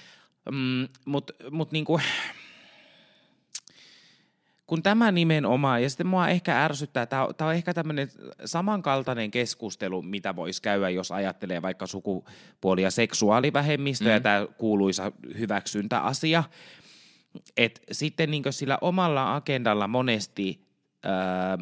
[0.50, 2.00] Mm, mutta mut niinku,
[4.70, 8.09] kun tämä nimenomaan, ja sitten mua ehkä ärsyttää, tämä on, tämä on ehkä tämmöinen
[8.44, 14.22] samankaltainen keskustelu, mitä voisi käydä, jos ajattelee vaikka sukupuoli- ja seksuaalivähemmistöä, mm.
[14.22, 16.44] tämä kuuluisa hyväksyntäasia,
[17.56, 20.66] että sitten niin sillä omalla agendalla monesti
[21.02, 21.59] ää,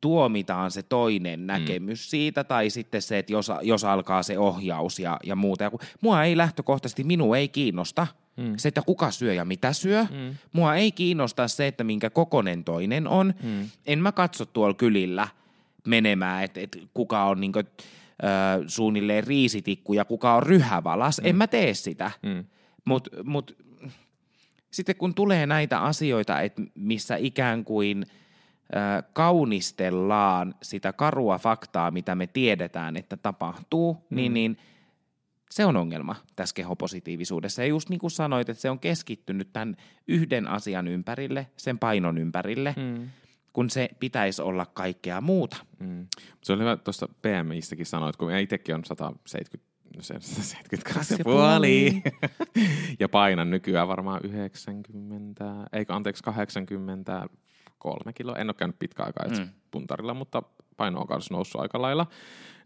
[0.00, 1.46] tuomitaan se toinen mm.
[1.46, 2.10] näkemys mm.
[2.10, 5.64] siitä, tai sitten se, että jos, jos alkaa se ohjaus ja, ja muuta.
[5.64, 8.06] Ja kun, mua ei lähtökohtaisesti, minua ei kiinnosta–
[8.36, 8.54] Mm.
[8.56, 10.02] Se, että kuka syö ja mitä syö.
[10.02, 10.34] Mm.
[10.52, 13.34] Mua ei kiinnosta se, että minkä kokonen toinen on.
[13.42, 13.70] Mm.
[13.86, 15.28] En mä katso tuolla kylillä
[15.86, 17.66] menemään, että, että kuka on niin kuin,
[18.24, 21.20] äh, suunnilleen riisitikku ja kuka on ryhävalas.
[21.20, 21.26] Mm.
[21.26, 22.10] En mä tee sitä.
[22.22, 22.44] Mm.
[22.84, 23.56] Mutta mut,
[24.70, 28.06] sitten kun tulee näitä asioita, että missä ikään kuin
[29.12, 34.34] kaunistellaan sitä karua faktaa, mitä me tiedetään, että tapahtuu, niin, mm.
[34.34, 34.58] niin, niin–
[35.50, 37.62] se on ongelma tässä kehopositiivisuudessa.
[37.62, 39.76] Ja just niin kuin sanoit, että se on keskittynyt tämän
[40.08, 43.08] yhden asian ympärille, sen painon ympärille, mm.
[43.52, 45.56] kun se pitäisi olla kaikkea muuta.
[45.78, 46.06] Mm.
[46.44, 52.02] Se oli hyvä tuosta PMIstäkin sanoit, kun itsekin on 170 no se 72 ja puoli.
[53.00, 56.22] ja painan nykyään varmaan 90, eikö anteeksi
[57.78, 58.36] 83 kiloa.
[58.36, 59.48] En ole käynyt pitkä aikaa mm.
[59.70, 60.42] puntarilla, mutta
[60.76, 62.06] paino on kanssa noussut aika lailla.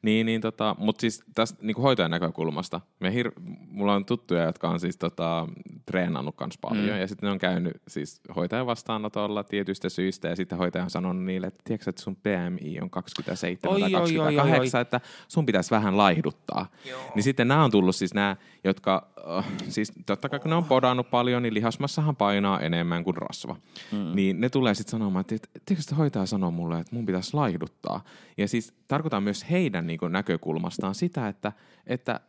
[0.03, 4.69] Niin, niin tota, mutta siis tästä niin hoitajan näkökulmasta, me hir- mulla on tuttuja, jotka
[4.69, 5.49] on siis tota,
[5.87, 7.01] treenannut kans paljon, mm.
[7.01, 11.25] ja sitten ne on käynyt siis hoitajan vastaanotolla tietyistä syistä, ja sitten hoitaja on sanonut
[11.25, 14.83] niille, että tiedätkö, että sun PMI on 27 oi, tai 28, oi, oi, oi.
[14.83, 16.67] että sun pitäisi vähän laihduttaa.
[16.89, 17.01] Joo.
[17.15, 19.09] Niin sitten nämä on tullut siis nämä, jotka,
[19.39, 23.57] uh, siis totta kai kun ne on podannut paljon, niin lihasmassahan painaa enemmän kuin rasva.
[23.93, 24.15] Mm.
[24.15, 28.05] Niin ne tulee sitten sanomaan, että tiedätkö, että hoitaja sanoo mulle, että mun pitäisi laihduttaa.
[28.37, 31.53] Ja siis tarkoitan myös heidän niin kuin näkökulmastaan sitä, että,
[31.87, 32.21] että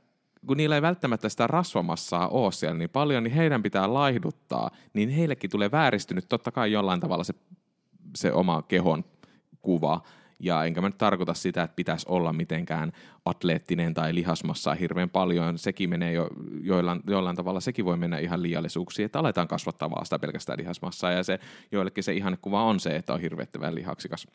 [0.47, 5.09] kun niillä ei välttämättä sitä rasvamassaa ole siellä niin paljon, niin heidän pitää laihduttaa, niin
[5.09, 7.33] heillekin tulee vääristynyt totta kai jollain tavalla se,
[8.15, 9.03] se oma kehon
[9.61, 10.01] kuva.
[10.39, 12.91] Ja enkä mä nyt tarkoita sitä, että pitäisi olla mitenkään
[13.25, 15.57] atleettinen tai lihasmassaa hirveän paljon.
[15.57, 16.29] Sekin menee jo
[16.61, 21.11] joillain, jollain tavalla, sekin voi mennä ihan liiallisuuksiin, että aletaan kasvattaa vaan sitä pelkästään lihasmassaa.
[21.11, 21.39] Ja se,
[21.71, 24.27] joillekin se ihannekuva on se, että on hirveättävän lihaksikas.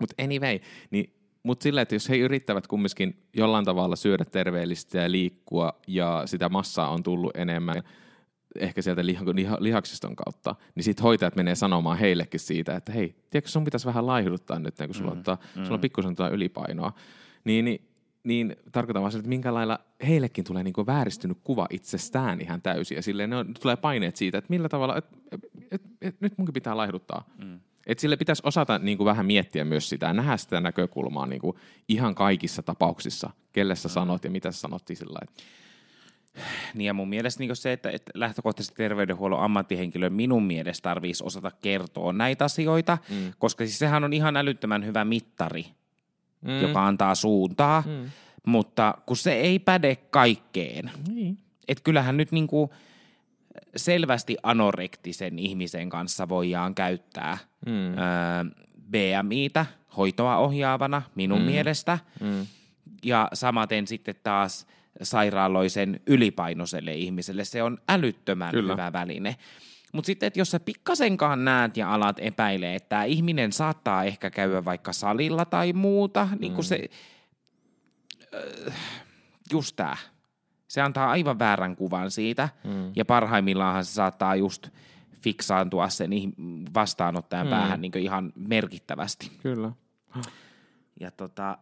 [0.00, 0.58] Mutta anyway,
[0.90, 6.22] niin mutta sillä, että jos he yrittävät kumminkin jollain tavalla syödä terveellistä ja liikkua ja
[6.26, 7.82] sitä massaa on tullut enemmän,
[8.58, 13.50] ehkä sieltä liha- lihaksiston kautta, niin sitten hoitajat menee sanomaan heillekin siitä, että hei, tiedätkö,
[13.50, 15.62] sun pitäisi vähän laihduttaa nyt, kun sulla, mm, ottaa, mm.
[15.62, 16.92] sulla on pikkusen tuota ylipainoa.
[17.44, 17.88] Niin, niin,
[18.24, 22.96] niin tarkoitan vaan että minkä lailla heillekin tulee niin vääristynyt kuva itsestään ihan täysin.
[22.96, 26.38] Ja silleen ne on, tulee paineet siitä, että millä tavalla, että et, et, et, nyt
[26.38, 27.30] munkin pitää laihduttaa.
[27.44, 27.60] Mm.
[27.86, 31.40] Et sille pitäisi osata niin kuin vähän miettiä myös sitä ja nähdä sitä näkökulmaa niin
[31.40, 31.56] kuin
[31.88, 35.18] ihan kaikissa tapauksissa, kelle sä sanot ja mitä sä sanottiin sillä
[36.74, 41.50] niin ja mun mielestä niin se, että, että lähtökohtaisesti terveydenhuollon ammattihenkilö minun mielestä tarvitsisi osata
[41.50, 43.32] kertoa näitä asioita, mm.
[43.38, 45.66] koska siis sehän on ihan älyttömän hyvä mittari,
[46.40, 46.60] mm.
[46.60, 48.10] joka antaa suuntaa, mm.
[48.46, 50.90] mutta kun se ei päde kaikkeen.
[51.08, 51.38] Niin.
[51.68, 52.70] Että kyllähän nyt niin kuin–
[53.76, 57.72] selvästi anorektisen ihmisen kanssa voidaan käyttää mm.
[57.72, 57.94] ö,
[58.90, 61.46] BMItä hoitoa ohjaavana minun mm.
[61.46, 61.98] mielestä.
[62.20, 62.46] Mm.
[63.04, 64.66] Ja samaten sitten taas
[65.02, 68.72] sairaaloisen ylipainoiselle ihmiselle se on älyttömän Kyllä.
[68.72, 69.36] hyvä väline.
[69.92, 74.30] Mutta sitten, että jos sä pikkasenkaan näet ja alat epäilee, että tämä ihminen saattaa ehkä
[74.30, 76.68] käydä vaikka salilla tai muuta, niin kun mm.
[76.68, 76.88] se
[78.68, 78.74] äh,
[79.52, 79.96] just tää.
[80.74, 82.92] Se antaa aivan väärän kuvan siitä, mm.
[82.96, 84.68] ja parhaimmillaan se saattaa just
[85.22, 86.10] fiksaantua sen
[86.74, 87.50] vastaanottajan mm.
[87.50, 89.30] päähän niin ihan merkittävästi.
[89.42, 89.72] Kyllä.
[91.00, 91.58] Ja tota,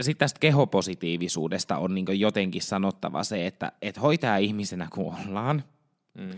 [0.00, 5.64] sitten tästä kehopositiivisuudesta on niin jotenkin sanottava se, että et hoitaa ihmisenä kun ollaan,
[6.14, 6.30] mm.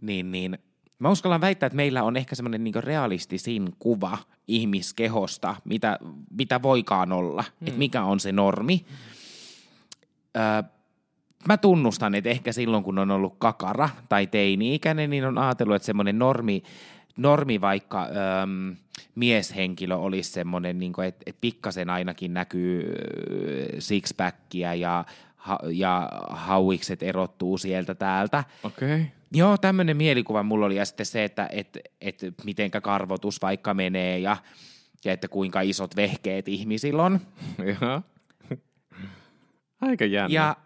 [0.00, 0.58] niin, niin
[0.98, 5.98] mä uskallan väittää, että meillä on ehkä semmoinen niin realistisin kuva ihmiskehosta, mitä,
[6.30, 7.66] mitä voikaan olla, mm.
[7.66, 8.86] että mikä on se normi.
[10.36, 10.79] Öö,
[11.48, 15.86] mä tunnustan, että ehkä silloin kun on ollut kakara tai teini-ikäinen, niin on ajatellut, että
[15.86, 16.62] semmoinen normi,
[17.16, 18.02] normi vaikka
[18.42, 18.76] öm,
[19.14, 22.94] mieshenkilö olisi semmoinen, niin että, että pikkasen ainakin näkyy
[23.78, 25.04] sixpackia ja,
[25.36, 28.44] ha, ja hauikset erottuu sieltä täältä.
[28.62, 28.94] Okei.
[28.94, 29.04] Okay.
[29.32, 34.18] Joo, tämmöinen mielikuva mulla oli ja sitten se, että et, et, mitenkä karvotus vaikka menee
[34.18, 34.36] ja,
[35.04, 37.20] ja että kuinka isot vehkeet ihmisillä on.
[39.80, 40.34] Aika jännä.
[40.34, 40.56] Ja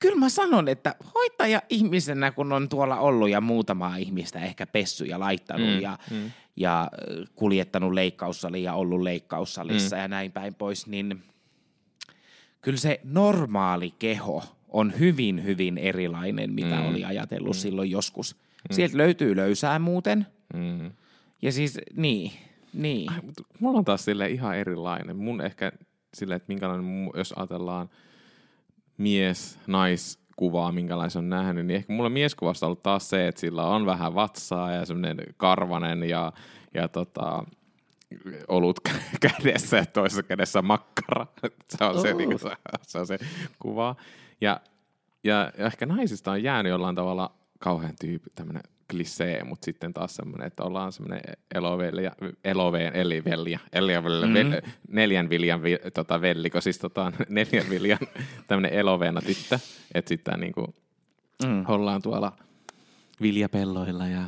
[0.00, 5.04] kyllä mä sanon, että hoitaja ihmisenä, kun on tuolla ollut ja muutamaa ihmistä ehkä pessy
[5.04, 6.30] ja laittanut mm, ja, mm.
[6.56, 6.90] ja
[7.34, 10.02] kuljettanut leikkaussaliin ja ollut leikkaussalissa mm.
[10.02, 11.22] ja näin päin pois, niin
[12.62, 16.88] kyllä se normaali keho on hyvin, hyvin erilainen, mitä mm.
[16.88, 17.60] oli ajatellut mm.
[17.60, 18.34] silloin joskus.
[18.34, 18.74] Mm.
[18.74, 20.26] Sieltä löytyy löysää muuten.
[20.54, 20.90] Mm.
[21.42, 22.32] Ja siis, niin,
[22.72, 23.12] niin.
[23.12, 23.20] Ai,
[23.60, 25.16] mulla on taas sille ihan erilainen.
[25.16, 25.72] Mun ehkä
[26.14, 27.90] sille, että minkälainen, jos ajatellaan–
[29.00, 33.40] mies, nais kuvaa, minkälaisen on nähnyt, niin ehkä mulla mieskuvasta on ollut taas se, että
[33.40, 36.32] sillä on vähän vatsaa ja semmoinen karvanen ja,
[36.74, 37.44] ja tota,
[38.48, 38.80] olut
[39.20, 41.26] kädessä ja toisessa kädessä makkara.
[41.78, 42.50] se, on se, niin se,
[42.82, 43.18] se on se
[43.58, 43.96] kuva.
[44.40, 44.60] Ja,
[45.24, 50.16] ja, ja ehkä naisista on jäänyt jollain tavalla kauhean tyyppi, tämmöinen klisee, mutta sitten taas
[50.16, 51.20] semmoinen, että ollaan semmoinen
[51.54, 52.12] elovelja,
[52.44, 53.22] eloveen eli
[53.72, 54.72] eli mm-hmm.
[54.88, 57.98] neljän viljan vi, tota, velliko, siis tota, neljän viljan
[58.46, 59.58] tämmöinen eloveena tyttö,
[59.94, 60.74] että sitten niin kuin
[61.46, 61.64] mm.
[61.68, 62.32] ollaan tuolla
[63.22, 64.24] viljapelloilla ja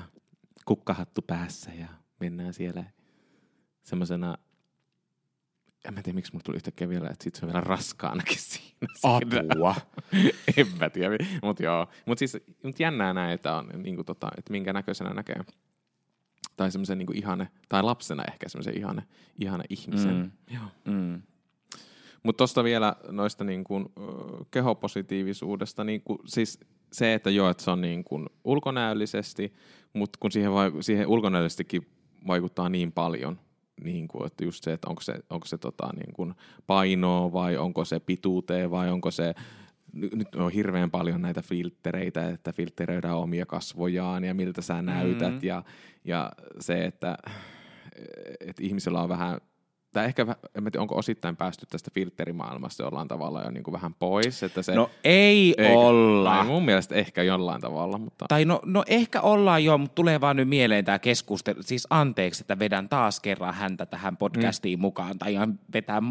[0.65, 1.87] kukkahattu päässä ja
[2.21, 2.85] mennään siellä
[3.83, 4.39] semmoisena
[5.89, 8.89] en mä tiedä, miksi mulla tuli yhtäkkiä vielä, että sit se on vielä raskaanakin siinä.
[9.03, 9.75] Apua.
[10.57, 11.89] en mä tiedä, mutta joo.
[12.07, 15.41] Mutta siis mut jännää näin, että, on, niin kuin tota, että minkä näköisenä näkee.
[16.57, 19.03] Tai semmoisen niin ihane, tai lapsena ehkä semmoisen ihane,
[19.41, 20.17] ihane ihmisen.
[20.17, 20.31] Mm.
[20.55, 20.95] Joo.
[20.97, 21.23] Mm.
[22.23, 23.87] Mutta tuosta vielä noista niin kuin,
[24.51, 26.61] kehopositiivisuudesta, niin kuin, siis
[26.93, 29.55] se, että joo, että se on niin kuin ulkonäöllisesti,
[29.93, 31.87] mutta kun siihen, siihen ulkonäöllisestikin
[32.27, 33.39] vaikuttaa niin paljon–
[33.85, 36.35] niin kuin, että just se, että onko se, onko se tota, niin kuin
[36.67, 39.35] painoa vai onko se pituuteen vai onko se
[39.93, 45.49] nyt on hirveän paljon näitä filtreitä, että filtteröidään omia kasvojaan ja miltä sä näytät mm-hmm.
[45.49, 45.63] ja,
[46.05, 47.19] ja se, että,
[48.41, 49.41] että ihmisellä on vähän
[49.93, 50.23] tai ehkä,
[50.55, 54.43] en tiedä, onko osittain päästy tästä filterimaailmasta jollain tavalla jo niin kuin vähän pois.
[54.43, 56.37] Että se, no ei eikä, olla.
[56.37, 57.99] Tai mun mielestä ehkä jollain tavalla.
[57.99, 58.25] Mutta...
[58.29, 61.63] Tai no, no ehkä ollaan jo, mutta tulee vaan nyt mieleen tämä keskustelu.
[61.63, 64.81] Siis anteeksi, että vedän taas kerran häntä tähän podcastiin mm.
[64.81, 65.19] mukaan.
[65.19, 66.03] Tai ihan vetää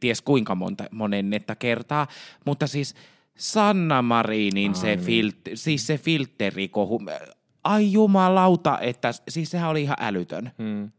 [0.00, 2.06] ties kuinka monta, monennetta kertaa.
[2.44, 2.94] Mutta siis
[3.36, 5.00] Sanna Marinin Ai se, niin.
[5.06, 7.02] filt- siis se filterikohu.
[7.64, 10.52] Ai jumalauta, että siis sehän oli ihan älytön.
[10.58, 10.90] Hmm.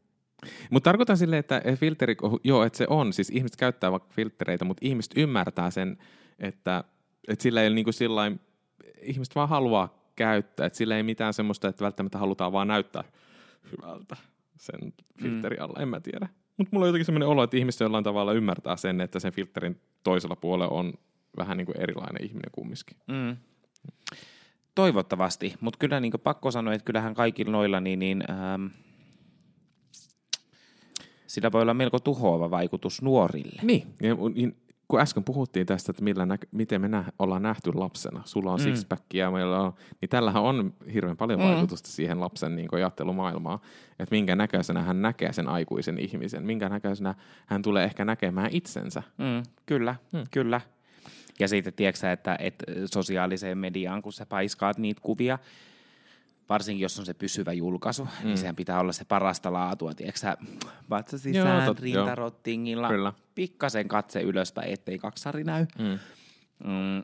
[0.70, 4.86] Mutta tarkoitan silleen, että filteri, joo, että se on, siis ihmiset käyttää vaikka filtreitä, mutta
[4.86, 5.98] ihmiset ymmärtää sen,
[6.40, 6.84] että,
[7.28, 8.40] että sillä ei ole niin kuin sillain,
[9.02, 13.04] ihmiset vaan haluaa käyttää, että sillä ei mitään semmoista, että välttämättä halutaan vaan näyttää
[13.72, 14.16] hyvältä
[14.58, 15.82] sen filterin alla, mm.
[15.82, 16.28] en mä tiedä.
[16.58, 19.82] Mutta mulla on jotenkin semmoinen olo, että ihmiset jollain tavalla ymmärtää sen, että sen filterin
[20.04, 20.94] toisella puolella on
[21.38, 22.98] vähän niin kuin erilainen ihminen kumminkin.
[23.08, 23.38] Mm.
[24.76, 28.66] Toivottavasti, mutta kyllä niin pakko sanoa, että kyllähän kaikilla noilla niin, niin ähm,
[31.28, 33.62] sillä voi olla melko tuhoava vaikutus nuorille.
[33.64, 34.16] Niin, ja
[34.88, 38.60] kun äsken puhuttiin tästä, että millä nä- miten me nä- ollaan nähty lapsena, sulla on
[38.60, 38.64] mm.
[38.64, 41.46] sixpack ja meillä on, niin tällähän on hirveän paljon mm.
[41.46, 43.60] vaikutusta siihen lapsen niin ajattelumaailmaan,
[44.00, 49.04] että minkä näköisenä hän näkee sen aikuisen ihmisen, minkä näköisenä hän tulee ehkä näkemään itsensä.
[49.18, 50.24] Mm, kyllä, mm.
[50.32, 50.62] kyllä.
[51.40, 55.40] Ja sitten tiedätkö että, että sosiaaliseen mediaan, kun sä paiskaat niitä kuvia,
[56.50, 58.28] varsinkin jos on se pysyvä julkaisu, niin mm.
[58.28, 60.38] niin sehän pitää olla se parasta laatua, tiedätkö sä,
[60.90, 63.14] vatsa sisään, joo, rintarottingilla, Kyllä.
[63.36, 65.66] pikkasen katse ylöspäin, ettei kaksari näy.
[65.80, 66.00] Mm.
[66.64, 67.04] Mm.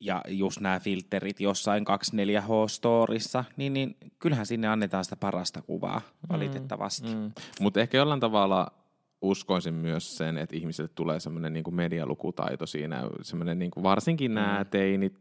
[0.00, 6.28] Ja just nämä filterit jossain 24H-storissa, niin, niin kyllähän sinne annetaan sitä parasta kuvaa, mm.
[6.28, 7.14] valitettavasti.
[7.14, 7.32] Mm.
[7.60, 8.72] Mutta ehkä jollain tavalla
[9.22, 14.70] uskoisin myös sen, että ihmisille tulee semmoinen niin medialukutaito siinä, semmoinen niin varsinkin nämä mm.
[14.70, 15.18] teinit,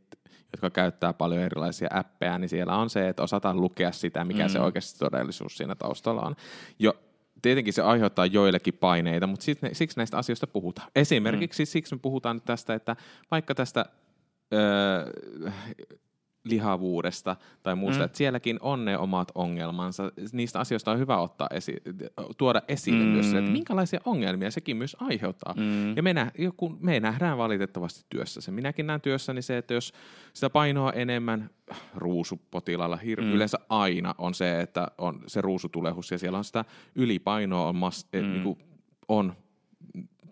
[0.52, 4.50] jotka käyttää paljon erilaisia appeja, niin siellä on se, että osataan lukea sitä, mikä mm.
[4.50, 6.36] se oikeasti todellisuus siinä taustalla on.
[6.80, 6.94] Jo,
[7.42, 10.92] tietenkin se aiheuttaa joillekin paineita, mutta sit ne, siksi näistä asioista puhutaan.
[10.96, 11.68] Esimerkiksi mm.
[11.68, 12.96] siksi me puhutaan nyt tästä, että
[13.32, 13.86] vaikka tästä
[14.54, 15.12] öö,
[16.46, 18.06] lihavuudesta tai muusta, mm.
[18.06, 20.12] että sielläkin on ne omat ongelmansa.
[20.32, 21.82] Niistä asioista on hyvä ottaa esi-
[22.38, 23.10] tuoda esille mm.
[23.10, 25.54] myös se, että minkälaisia ongelmia sekin myös aiheuttaa.
[25.58, 25.96] Mm.
[25.96, 28.52] Ja me, nä- kun me nähdään valitettavasti työssä se.
[28.52, 29.94] Minäkin näen työssäni se, että jos
[30.34, 31.50] sitä painoa enemmän
[31.96, 33.32] ruusupotilaalla hir- mm.
[33.32, 38.08] yleensä aina on se, että on se ruusutulehus ja siellä on sitä ylipainoa on, mas-
[38.14, 38.32] mm.
[38.32, 38.60] niin kuin
[39.08, 39.34] on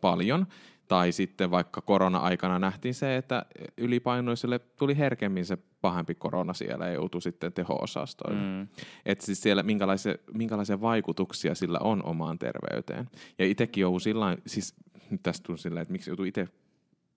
[0.02, 0.48] paljon,
[0.88, 3.46] tai sitten vaikka korona-aikana nähtiin se, että
[3.78, 8.42] ylipainoisille tuli herkemmin se pahempi korona siellä ja joutui sitten teho-osastoille.
[8.42, 8.68] Mm.
[9.06, 13.10] Että siis siellä minkälaisia, minkälaisia vaikutuksia sillä on omaan terveyteen.
[13.40, 14.76] Ja itsekin joudun sillä siis
[15.10, 16.48] nyt tästä tuli silleen, että miksi joutuu itse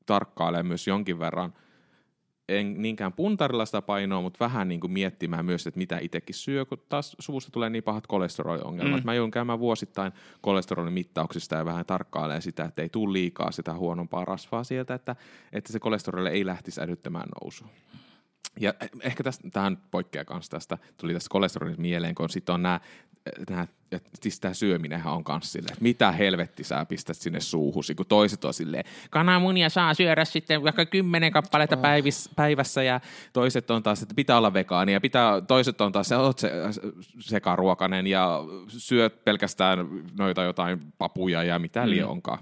[0.06, 1.52] tarkkailemaan myös jonkin verran–
[2.48, 6.64] en niinkään puntarilla sitä painoa, mutta vähän niin kuin miettimään myös, että mitä itsekin syö,
[6.64, 9.00] kun taas suvusta tulee niin pahat kolesteroliongelmat.
[9.00, 9.06] Mm.
[9.06, 13.74] Mä joudun käymään vuosittain kolesterolin mittauksista ja vähän tarkkailemaan sitä, että ei tule liikaa sitä
[13.74, 15.16] huonompaa rasvaa sieltä, että,
[15.52, 17.70] että se kolesteroli ei lähtisi älyttämään nousuun.
[18.60, 22.80] Ja ehkä tästä, tähän poikkeaa myös tästä, tuli tästä kolesterolista mieleen, kun sitten on nämä
[23.50, 23.66] nää,
[24.20, 28.44] siis tämä syöminenhän on kanssa silleen, että mitä helvetti sä pistät sinne suuhusi, kun toiset
[28.44, 31.82] on silleen, kananmunia saa syödä sitten vaikka kymmenen kappaletta oh.
[31.82, 33.00] päivis, päivässä ja
[33.32, 36.50] toiset on taas, että pitää olla vegaani ja pitää, toiset on taas, että oot se,
[37.20, 39.78] sekaruokainen ja syöt pelkästään
[40.18, 42.08] noita jotain papuja ja mitä mm.
[42.08, 42.38] onkaan.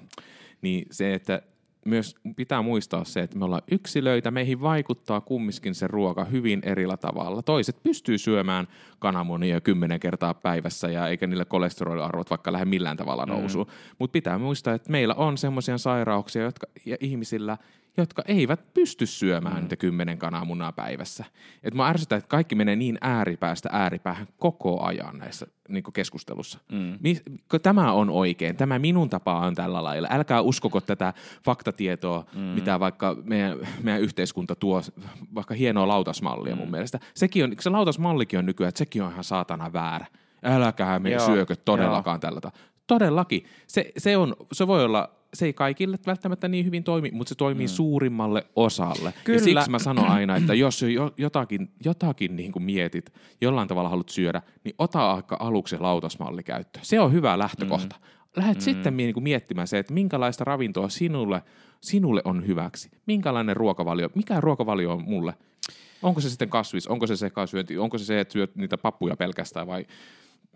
[0.63, 1.43] Niin se, että
[1.85, 6.97] myös pitää muistaa se, että me ollaan yksilöitä, meihin vaikuttaa kumminkin se ruoka hyvin erillä
[6.97, 7.43] tavalla.
[7.43, 8.69] Toiset pystyy syömään
[8.99, 13.67] kananmunia kymmenen kertaa päivässä ja eikä niille kolesteroliarvot vaikka lähde millään tavalla nousuun.
[13.67, 13.73] Mm.
[13.99, 17.59] Mutta pitää muistaa, että meillä on semmoisia sairauksia jotka, ja ihmisillä,
[17.97, 19.61] jotka eivät pysty syömään mm.
[19.61, 21.25] niitä kymmenen kananmunaa päivässä.
[21.63, 26.59] Et mä ärsytän, että kaikki menee niin ääripäästä ääripäähän koko ajan näissä niin keskustelussa.
[26.73, 26.99] Mm.
[27.63, 30.09] Tämä on oikein, tämä minun tapa on tällä lailla.
[30.11, 31.13] Älkää uskoko tätä
[31.45, 32.41] faktatietoa, mm.
[32.41, 34.83] mitä vaikka meidän, meidän yhteiskunta tuo,
[35.35, 36.61] vaikka hienoa lautasmallia mm.
[36.61, 37.01] mun mielestä.
[37.15, 40.07] Sekin on, se lautasmallikin on nykyään, että sekin on ihan saatana väärä.
[40.43, 42.41] Älkää me syökö todellakaan tällä
[42.87, 43.45] Todellakin.
[43.67, 47.35] Se, se, on, se voi olla se ei kaikille välttämättä niin hyvin toimi, mutta se
[47.35, 47.71] toimii mm.
[47.71, 49.15] suurimmalle osalle.
[49.25, 49.39] Kyllä.
[49.39, 50.85] Ja siksi mä sanon aina, että jos
[51.17, 56.85] jotakin, jotakin niin kuin mietit, jollain tavalla haluat syödä, niin ota aika aluksi lautasmalli käyttöön.
[56.85, 57.97] Se on hyvä lähtökohta.
[57.97, 58.05] Mm.
[58.37, 58.61] Lähet mm.
[58.61, 61.43] sitten niin kuin miettimään se, että minkälaista ravintoa sinulle,
[61.81, 62.91] sinulle on hyväksi.
[63.07, 65.35] Minkälainen ruokavalio, mikä ruokavalio on mulle.
[66.03, 69.67] Onko se sitten kasvis, onko se sekasyönti, onko se se, että syöt niitä pappuja pelkästään
[69.67, 69.87] vai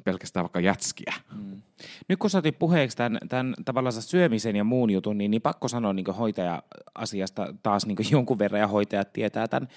[0.05, 1.15] pelkästään vaikka jätskiä.
[1.33, 1.63] Mm.
[2.09, 5.69] Nyt kun sä otit puheeksi tämän, tämän tavallaan syömisen ja muun jutun, niin, niin pakko
[5.69, 9.69] sanoa niin hoitaja-asiasta taas niin jonkun verran, ja hoitajat tietää tämän.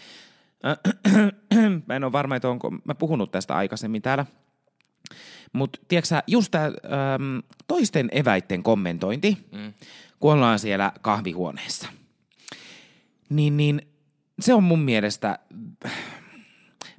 [1.88, 4.25] mä en ole varma, että onko mä puhunut tästä aikaisemmin täällä.
[5.53, 6.71] Mutta tiedätkö just tämä
[7.67, 9.73] toisten eväitten kommentointi, mm.
[10.19, 11.88] kun ollaan siellä kahvihuoneessa,
[13.29, 13.81] niin, niin
[14.39, 15.39] se on mun mielestä,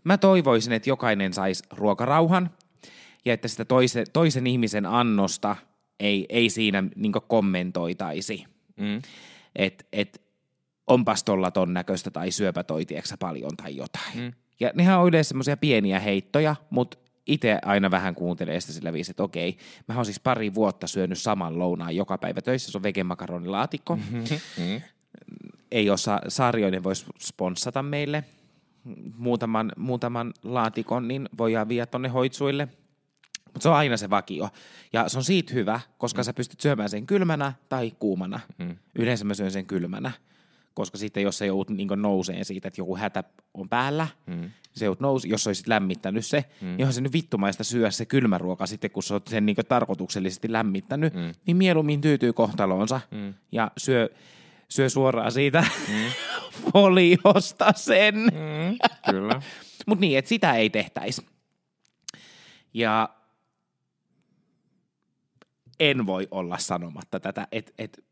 [0.05, 2.51] mä toivoisin, että jokainen saisi ruokarauhan
[3.25, 5.57] ja että sitä toise, toisen ihmisen annosta
[6.01, 8.45] ei, ei siinä niin kommentoitaisi.
[8.77, 9.03] Mm.
[9.57, 10.23] Että et,
[10.87, 12.87] onpas tolla ton näköistä tai syöpä toi
[13.19, 14.19] paljon tai jotain.
[14.19, 14.33] Mm.
[14.61, 19.11] Ja nehän on yleensä semmoisia pieniä heittoja, mutta itse aina vähän kuuntelee sitä sillä viisi,
[19.11, 19.57] että okei,
[19.89, 23.97] mä oon siis pari vuotta syönyt saman lounaan joka päivä töissä, se on vegemakaronilaatiko.
[23.97, 24.81] Mm-hmm.
[25.73, 28.25] Ei osaa, Saarioinen voisi sponssata meille
[29.17, 32.69] muutaman, muutaman laatikon, niin voidaan viedä tonne hoitsuille–
[33.53, 34.49] mutta se on aina se vakio.
[34.93, 36.25] Ja se on siitä hyvä, koska mm.
[36.25, 38.41] sä pystyt syömään sen kylmänä tai kuumana.
[38.59, 38.77] Mm.
[38.95, 40.13] Yleensä mä syön sen kylmänä,
[40.75, 44.51] koska sitten jos se joudut niin nouseen siitä, että joku hätä on päällä, mm.
[44.73, 46.67] se joudut nousi, jos olisit lämmittänyt se, mm.
[46.67, 49.57] niin onhan se nyt vittumaista syödä se kylmä ruoka sitten, kun sä oot sen niin
[49.69, 51.33] tarkoituksellisesti lämmittänyt, mm.
[51.47, 53.35] niin mieluummin tyytyy kohtaloonsa mm.
[53.53, 54.09] ja syö,
[54.69, 56.11] syö suoraan siitä mm.
[56.73, 58.15] foliosta sen.
[58.15, 58.79] Mm.
[59.11, 59.43] Kyllä.
[59.87, 61.27] Mutta niin, että sitä ei tehtäisi.
[62.75, 63.09] Ja
[65.83, 68.05] en voi olla sanomatta tätä, että et,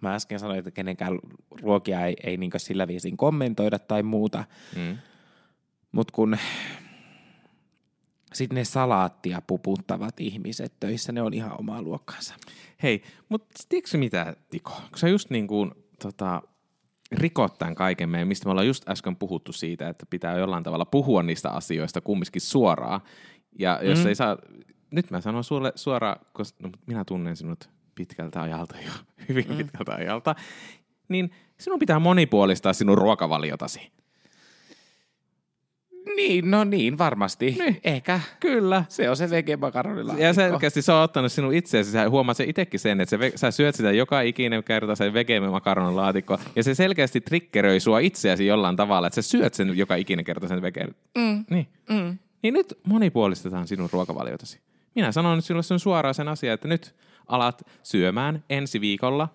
[0.00, 1.18] mä äsken sanoin, että kenenkään
[1.62, 4.44] ruokia ei, ei niin sillä viisin kommentoida tai muuta,
[4.76, 4.98] mm.
[5.92, 6.38] mutta kun
[8.32, 12.34] sitten ne salaattia puputtavat ihmiset töissä, ne on ihan omaa luokkaansa.
[12.82, 14.70] Hei, mutta tiedätkö mitä, Tiko?
[14.70, 15.70] Kun sä just niin kuin,
[16.02, 16.42] tota,
[17.12, 20.84] rikot tämän kaiken meidän, mistä me ollaan just äsken puhuttu siitä, että pitää jollain tavalla
[20.84, 23.00] puhua niistä asioista kumminkin suoraan.
[23.58, 24.06] Ja jos mm.
[24.06, 24.36] ei saa
[24.96, 28.92] nyt mä sanon sulle suoraan, koska no, minä tunnen sinut pitkältä ajalta jo,
[29.28, 29.56] hyvin mm.
[29.56, 30.34] pitkältä ajalta,
[31.08, 33.92] niin sinun pitää monipuolistaa sinun ruokavaliotasi.
[36.16, 37.56] niin, no niin, varmasti.
[37.58, 37.80] Niin.
[37.84, 38.20] Ehkä.
[38.40, 38.84] Kyllä.
[38.88, 40.24] Se on se vege-makaronilaatikko.
[40.24, 43.50] Ja selkeästi se on ottanut sinun itseäsi, sä huomaat se itsekin sen, että se, sä
[43.50, 45.12] syöt sitä joka ikinen kerta se
[45.92, 50.24] laatikko, ja se selkeästi triggeröi sua itseäsi jollain tavalla, että sä syöt sen joka ikinen
[50.24, 50.84] kerta sen vege...
[51.18, 51.44] Mm.
[51.50, 51.66] Niin.
[51.90, 52.18] Mm.
[52.42, 54.60] Niin nyt monipuolistetaan sinun ruokavaliotasi.
[54.96, 56.94] Minä sanon sinulle sen suoraan sen asian, että nyt
[57.26, 59.28] alat syömään ensi viikolla,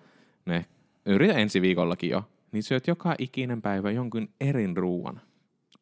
[0.50, 0.64] eh-
[1.06, 5.20] yritä ensi viikollakin jo, niin syöt joka ikinen päivä jonkun erin ruuan.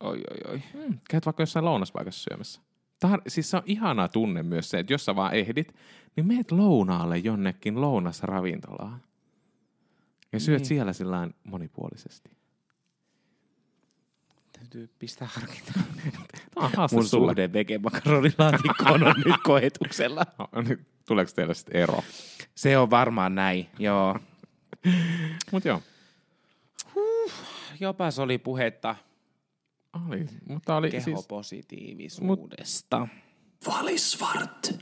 [0.01, 0.63] Oi, oi, oi.
[0.75, 0.99] Mm.
[1.11, 2.61] Käyt vaikka jossain lounaspaikassa syömässä.
[3.07, 5.75] Tar- siis se on ihana tunne myös se, että jos sä vaan ehdit,
[6.17, 9.03] niin meet lounaalle jonnekin lounasravintolaan.
[10.33, 10.67] Ja syöt niin.
[10.67, 12.31] siellä sillä monipuolisesti.
[14.53, 15.85] Täytyy pistää harkintaan.
[16.61, 17.31] Haaste Mun sulle.
[17.31, 20.27] suhde vege-makaronilaatikkoon on nyt koetuksella.
[20.39, 20.49] No,
[21.09, 22.03] tuleeko teille sitten ero?
[22.55, 24.19] Se on varmaan näin, joo.
[25.53, 25.83] Mut joo.
[27.81, 28.97] Jopas oli puhetta
[30.09, 31.05] Oli, mutta oli siis...
[31.05, 33.09] kehopositiivisuudesta.
[33.67, 34.73] Valisvart.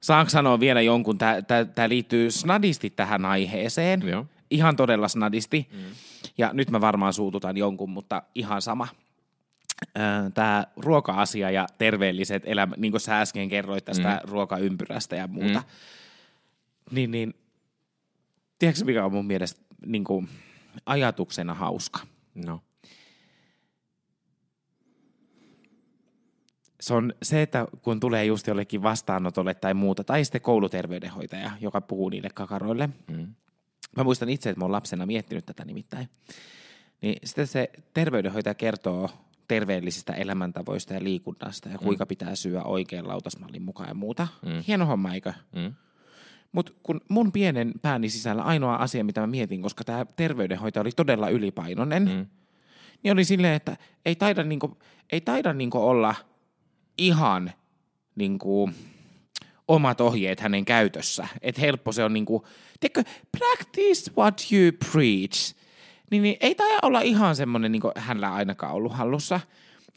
[0.00, 1.18] Saanko sanoa vielä jonkun?
[1.74, 4.08] Tämä liittyy snadisti tähän aiheeseen.
[4.08, 4.26] Joo.
[4.50, 5.68] Ihan todella snadisti.
[5.72, 5.78] Mm.
[6.38, 8.88] Ja nyt mä varmaan suututan jonkun, mutta ihan sama.
[10.34, 14.30] Tämä ruoka-asia ja terveelliset elämät, niin kuin sä äsken kerroit tästä mm.
[14.30, 15.58] ruokaympyrästä ja muuta.
[15.58, 15.64] Mm.
[16.90, 17.34] Niin, niin
[18.58, 20.28] tiedätkö mikä on mun mielestä niin kuin,
[20.86, 22.00] ajatuksena hauska?
[22.34, 22.60] No.
[26.80, 31.80] se on se, että kun tulee just jollekin vastaanotolle tai muuta, tai sitten kouluterveydenhoitaja, joka
[31.80, 32.88] puhuu niille kakaroille.
[33.10, 33.34] Mm.
[33.96, 36.08] Mä muistan itse, että mä oon lapsena miettinyt tätä nimittäin.
[37.02, 39.10] Niin sitten se terveydenhoitaja kertoo
[39.48, 44.28] terveellisistä elämäntavoista ja liikunnasta ja kuinka pitää syödä oikean lautasmallin mukaan ja muuta.
[44.46, 44.62] Mm.
[44.66, 45.32] Hieno homma, eikö?
[45.54, 45.74] Mm.
[46.52, 50.90] Mutta kun mun pienen pääni sisällä ainoa asia, mitä mä mietin, koska tämä terveydenhoitaja oli
[50.92, 52.26] todella ylipainoinen, mm.
[53.02, 54.78] niin oli silleen, että ei taida, niinku,
[55.12, 56.14] ei taida niinku olla
[56.98, 57.52] ihan
[58.14, 58.70] niinku,
[59.68, 61.28] omat ohjeet hänen käytössä.
[61.42, 62.44] Että helppo se on niinku,
[63.38, 65.54] practice what you preach.
[66.10, 69.40] Niin, niin ei taida olla ihan semmoinen, niin hänellä ainakaan ollut hallussa.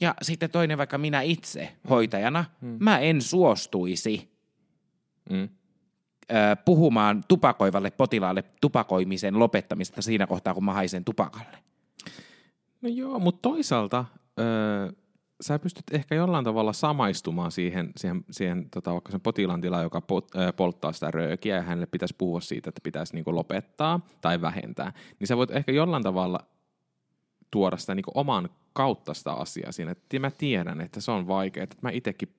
[0.02, 2.78] Ja sitten toinen vaikka minä itse hoitajana, mm.
[2.80, 4.32] mä en suostuisi
[5.30, 5.50] Mm.
[6.32, 11.58] ö, puhumaan tupakoivalle potilaalle tupakoimisen lopettamista siinä kohtaa, kun mä haisen tupakalle.
[12.82, 14.06] No joo, mutta toisaalta
[14.40, 14.92] öö,
[15.42, 20.02] sä pystyt ehkä jollain tavalla samaistumaan siihen, siihen, siihen tota, vaikka sen potilaan tilaan, joka
[20.02, 24.42] pot, öö, polttaa sitä röökiä ja hänelle pitäisi puhua siitä, että pitäisi niinku lopettaa tai
[24.42, 24.94] vähentää.
[25.20, 26.40] Niin sä voit ehkä jollain tavalla
[27.52, 29.92] tuoda sitä niinku oman kautta sitä asiaa siinä.
[29.92, 31.64] Et mä tiedän, että se on vaikeaa.
[31.64, 32.30] Että mä itsekin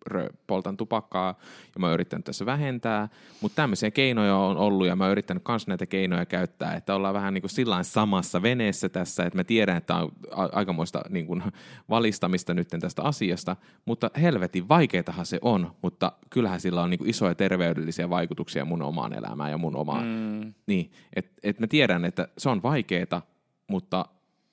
[0.46, 1.38] poltan tupakkaa
[1.74, 3.08] ja mä oon yrittänyt tässä vähentää,
[3.40, 7.14] mutta tämmöisiä keinoja on ollut ja mä oon yrittänyt myös näitä keinoja käyttää, että ollaan
[7.14, 10.12] vähän niin kuin sillain samassa veneessä tässä, että mä tiedän, että on
[10.52, 11.42] aikamoista niin kuin
[11.90, 17.10] valistamista nyt tästä asiasta, mutta helvetin vaikeatahan se on, mutta kyllähän sillä on niin kuin
[17.10, 20.04] isoja terveydellisiä vaikutuksia mun omaan elämään ja mun omaan.
[20.04, 20.54] Mm.
[20.66, 23.22] Niin, että et mä tiedän, että se on vaikeeta,
[23.66, 24.04] mutta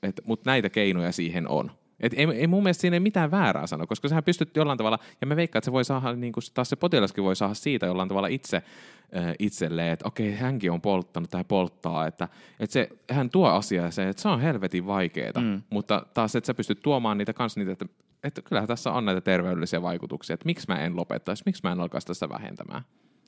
[0.03, 1.71] et, mut näitä keinoja siihen on.
[1.99, 4.99] Et ei, ei mun mielestä siinä ei mitään väärää sanoa, koska sähän pystyt jollain tavalla,
[5.21, 7.85] ja mä veikkaan, että se voi saada, niin kuin, taas se potilaskin voi saada siitä
[7.85, 12.27] jollain tavalla itse äh, itselleen, että okei, hänkin on polttanut tai polttaa, että,
[12.59, 15.61] että se, hän tuo asiaa se, että se on helvetin vaikeeta, mm.
[15.69, 17.85] mutta taas, että sä pystyt tuomaan niitä kanssa niitä, että,
[18.23, 21.79] että kyllähän tässä on näitä terveydellisiä vaikutuksia, että miksi mä en lopettaisi, miksi mä en
[21.79, 22.81] alkaisi tässä vähentämään.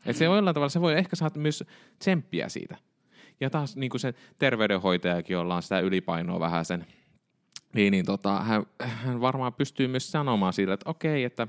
[0.05, 1.63] Että se jollain tavalla, se voi ehkä saada myös
[1.99, 2.77] tsemppiä siitä.
[3.41, 6.85] Ja taas niin kuin se terveydenhoitajakin, jolla on sitä ylipainoa vähän sen,
[7.73, 11.47] niin, niin tota, hän, hän varmaan pystyy myös sanomaan sille, että okei, että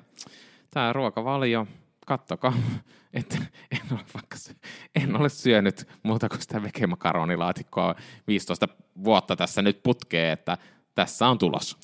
[0.70, 1.66] tämä ruokavalio,
[2.06, 2.52] kattokaa,
[3.14, 3.36] että
[3.70, 4.36] en ole, vaikka,
[4.94, 7.94] en ole syönyt muuta kuin sitä vegemakaronilaatikoa
[8.26, 8.68] 15
[9.04, 10.58] vuotta tässä nyt putkeen, että
[10.94, 11.78] tässä on tulos.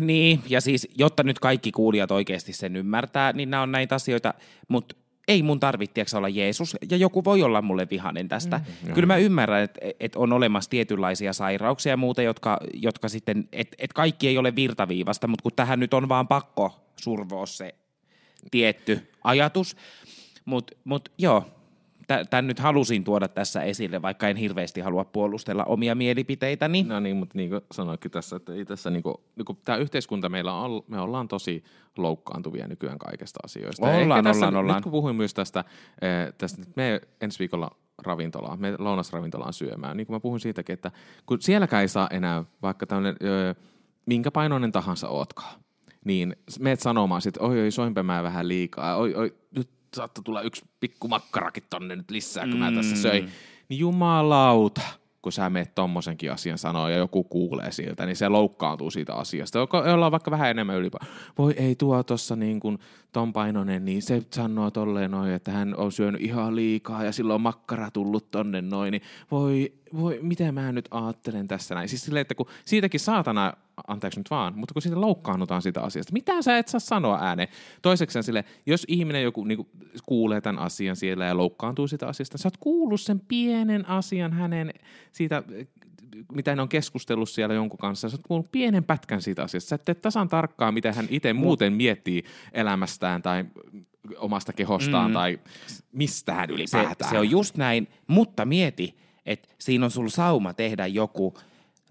[0.00, 4.34] Niin, ja siis jotta nyt kaikki kuulijat oikeasti sen ymmärtää, niin nämä on näitä asioita,
[4.68, 4.96] mutta
[5.28, 8.60] ei mun tarvitse olla Jeesus, ja joku voi olla mulle vihanen tästä.
[8.86, 13.48] Mm, Kyllä mä ymmärrän, että et on olemassa tietynlaisia sairauksia ja muuta, jotka, jotka sitten,
[13.52, 17.74] että et kaikki ei ole virtaviivasta, mutta kun tähän nyt on vaan pakko survoa se
[18.50, 19.76] tietty ajatus.
[20.44, 21.44] Mutta mut, joo,
[22.30, 26.82] tämän nyt halusin tuoda tässä esille, vaikka en hirveästi halua puolustella omia mielipiteitäni.
[26.82, 29.78] No niin, mutta niin kuin sanoinkin tässä, että ei tässä niin kuin, niin kuin tämä
[29.78, 31.64] yhteiskunta meillä on, me ollaan tosi
[31.96, 33.86] loukkaantuvia nykyään kaikesta asioista.
[33.86, 34.76] Ollaan, ehkä tässä, ollaan, ollaan.
[34.76, 35.64] Nyt kun puhuin myös tästä,
[36.02, 37.70] eh, tästä että me ensi viikolla
[38.02, 40.90] ravintolaan, me lounasravintolaan syömään, niin kuin mä puhuin siitäkin, että
[41.26, 43.16] kun sielläkään ei saa enää vaikka tämmöinen,
[44.06, 45.60] minkä painoinen tahansa ootkaan,
[46.04, 50.42] niin meet sanomaan sitten, oi oi, soinpä mä vähän liikaa, oi oi, nyt saattaa tulla
[50.42, 52.58] yksi pikku makkarakin tonne nyt lisää, kun mm.
[52.58, 53.30] mä tässä söin.
[53.68, 54.80] Niin jumalauta,
[55.22, 59.58] kun sä meet tommosenkin asian sanoa ja joku kuulee siltä, niin se loukkaantuu siitä asiasta.
[59.86, 60.98] Jolla on vaikka vähän enemmän ylipä.
[61.38, 62.78] Voi ei tuo tossa niin kuin
[63.12, 67.34] ton painonen, niin se sanoo tolleen noin, että hän on syönyt ihan liikaa ja silloin
[67.34, 71.88] on makkara tullut tonne noin, niin voi, voi, miten mä nyt ajattelen tässä näin.
[71.88, 73.52] Siis silleen, että kun siitäkin saatana,
[73.86, 77.48] anteeksi nyt vaan, mutta kun siitä loukkaannutaan siitä asiasta, mitä sä et saa sanoa ääneen.
[77.82, 79.68] Toiseksi sille, jos ihminen joku niin kuin,
[80.06, 84.74] kuulee tämän asian siellä ja loukkaantuu siitä asiasta, sä oot kuullut sen pienen asian hänen
[85.12, 85.42] siitä
[86.32, 89.68] mitä ne on keskustellut siellä jonkun kanssa, sä oot kuullut pienen pätkän siitä asiasta.
[89.68, 93.44] Sä et tee tasan tarkkaan, mitä hän itse muuten miettii elämästään tai
[94.16, 95.14] omasta kehostaan mm.
[95.14, 95.38] tai
[95.92, 97.10] mistään ylipäätään.
[97.10, 101.34] Se, se on just näin, mutta mieti, että siinä on sulla sauma tehdä joku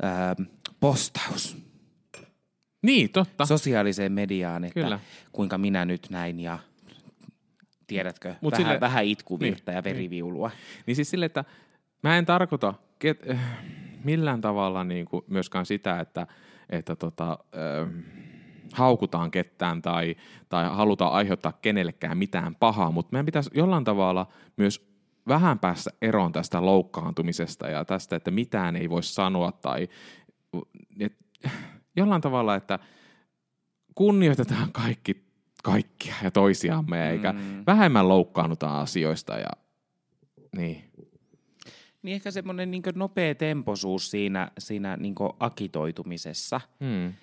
[0.01, 0.35] ää,
[0.79, 1.57] postaus.
[2.81, 3.45] Niin, totta.
[3.45, 4.99] Sosiaaliseen mediaan, että Kyllä.
[5.31, 6.59] kuinka minä nyt näin ja
[7.87, 10.47] tiedätkö, Mut vähän, sille, vähän itkuvirta niin, ja veriviulua.
[10.47, 10.83] Niin.
[10.85, 11.45] niin siis sille, että
[12.03, 13.39] mä en tarkoita ket, äh,
[14.03, 16.27] millään tavalla niin kuin myöskään sitä, että,
[16.69, 17.89] että tota, äh,
[18.73, 20.15] haukutaan ketään tai,
[20.49, 24.27] tai halutaan aiheuttaa kenellekään mitään pahaa, mutta meidän pitäisi jollain tavalla
[24.57, 24.92] myös
[25.27, 29.87] vähän päästä eroon tästä loukkaantumisesta ja tästä, että mitään ei voi sanoa tai
[30.99, 31.17] et,
[31.95, 32.79] jollain tavalla, että
[33.95, 35.25] kunnioitetaan kaikki,
[35.63, 37.63] kaikkia ja toisiamme eikä mm.
[37.67, 39.49] vähemmän loukkaannuta asioista ja
[40.57, 40.83] niin.
[42.03, 47.13] Niin ehkä semmoinen niin nopea temposuus siinä, siinä niin akitoitumisessa hmm.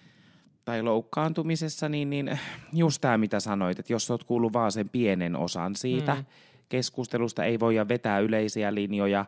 [0.64, 2.38] tai loukkaantumisessa, niin, niin
[2.72, 6.24] just tämä mitä sanoit, että jos olet kuullut vaan sen pienen osan siitä hmm.
[6.71, 9.25] Keskustelusta, ei voida vetää yleisiä linjoja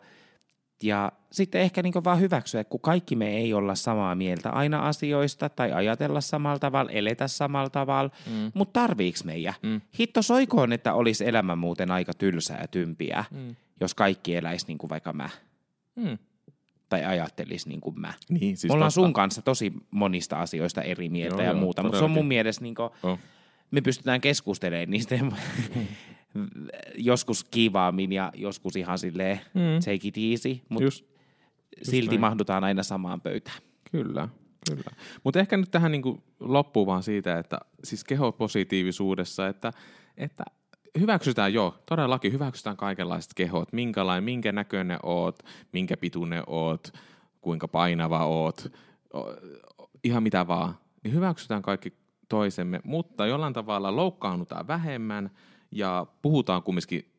[0.83, 4.89] ja sitten ehkä niin vaan hyväksyä, että kun kaikki me ei olla samaa mieltä aina
[4.89, 8.51] asioista tai ajatella samalla tavalla, eletä samalla tavalla, mm.
[8.55, 9.55] mutta tarviiks meidän?
[9.63, 9.81] Mm.
[9.99, 13.25] Hitto soikoon, että olisi elämä muuten aika tylsää ja tympiä.
[13.31, 15.29] Mm jos kaikki eläisi niin kuin vaikka mä.
[16.01, 16.19] Hmm.
[16.89, 18.15] Tai ajattelisi niin kuin mä.
[18.29, 19.07] Niin, siis me ollaan totta.
[19.07, 22.27] sun kanssa tosi monista asioista eri mieltä joo, ja joo, muuta, mutta se on mun
[22.27, 23.19] mielestä, niin kuin, oh.
[23.71, 25.15] me pystytään keskustelemaan niistä
[26.97, 29.81] joskus kiivaammin ja joskus ihan silleen hmm.
[29.85, 32.21] take it easy, mutta just, just silti näin.
[32.21, 33.59] mahdutaan aina samaan pöytään.
[33.93, 34.29] Kyllä,
[34.71, 34.91] kyllä.
[35.25, 39.73] Mutta ehkä nyt tähän niin loppuun vaan siitä, että siis kehopositiivisuudessa, että,
[40.17, 40.45] että
[41.01, 45.39] hyväksytään jo, todellakin hyväksytään kaikenlaiset kehot, minkälainen, minkä näköinen oot,
[45.73, 46.93] minkä pituinen oot,
[47.41, 48.73] kuinka painava oot,
[50.05, 50.75] ihan mitä vaan.
[51.05, 51.93] Niin hyväksytään kaikki
[52.29, 55.31] toisemme, mutta jollain tavalla loukkaannutaan vähemmän
[55.73, 57.13] ja puhutaan kumminkin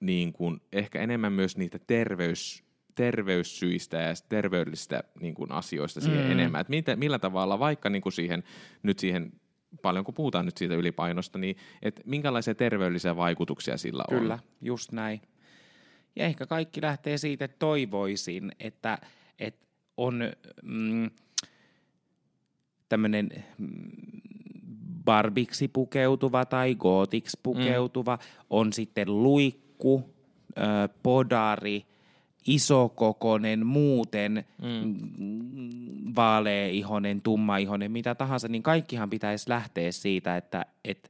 [0.00, 6.30] niin kuin ehkä enemmän myös niitä terveys, terveyssyistä ja terveydellisistä niin kuin asioista siihen mm.
[6.30, 6.64] enemmän.
[6.70, 8.44] Että millä tavalla vaikka niin kuin siihen,
[8.82, 9.32] nyt siihen
[9.82, 14.18] paljon kun puhutaan nyt siitä ylipainosta, niin että minkälaisia terveellisiä vaikutuksia sillä on?
[14.18, 15.20] Kyllä, just näin.
[16.16, 18.98] Ja ehkä kaikki lähtee siitä, että toivoisin, että,
[19.38, 20.32] että on
[20.62, 21.10] mm,
[22.88, 24.20] tämmöinen mm,
[25.06, 28.46] barbiksi pukeutuva tai gootiksi pukeutuva, mm.
[28.50, 30.14] on sitten luikku,
[30.58, 31.84] ö, podari–
[32.46, 34.94] isokokonen, muuten mm.
[36.16, 41.08] vaaleihonen, tummaihonen, mitä tahansa, niin kaikkihan pitäisi lähteä siitä, että, että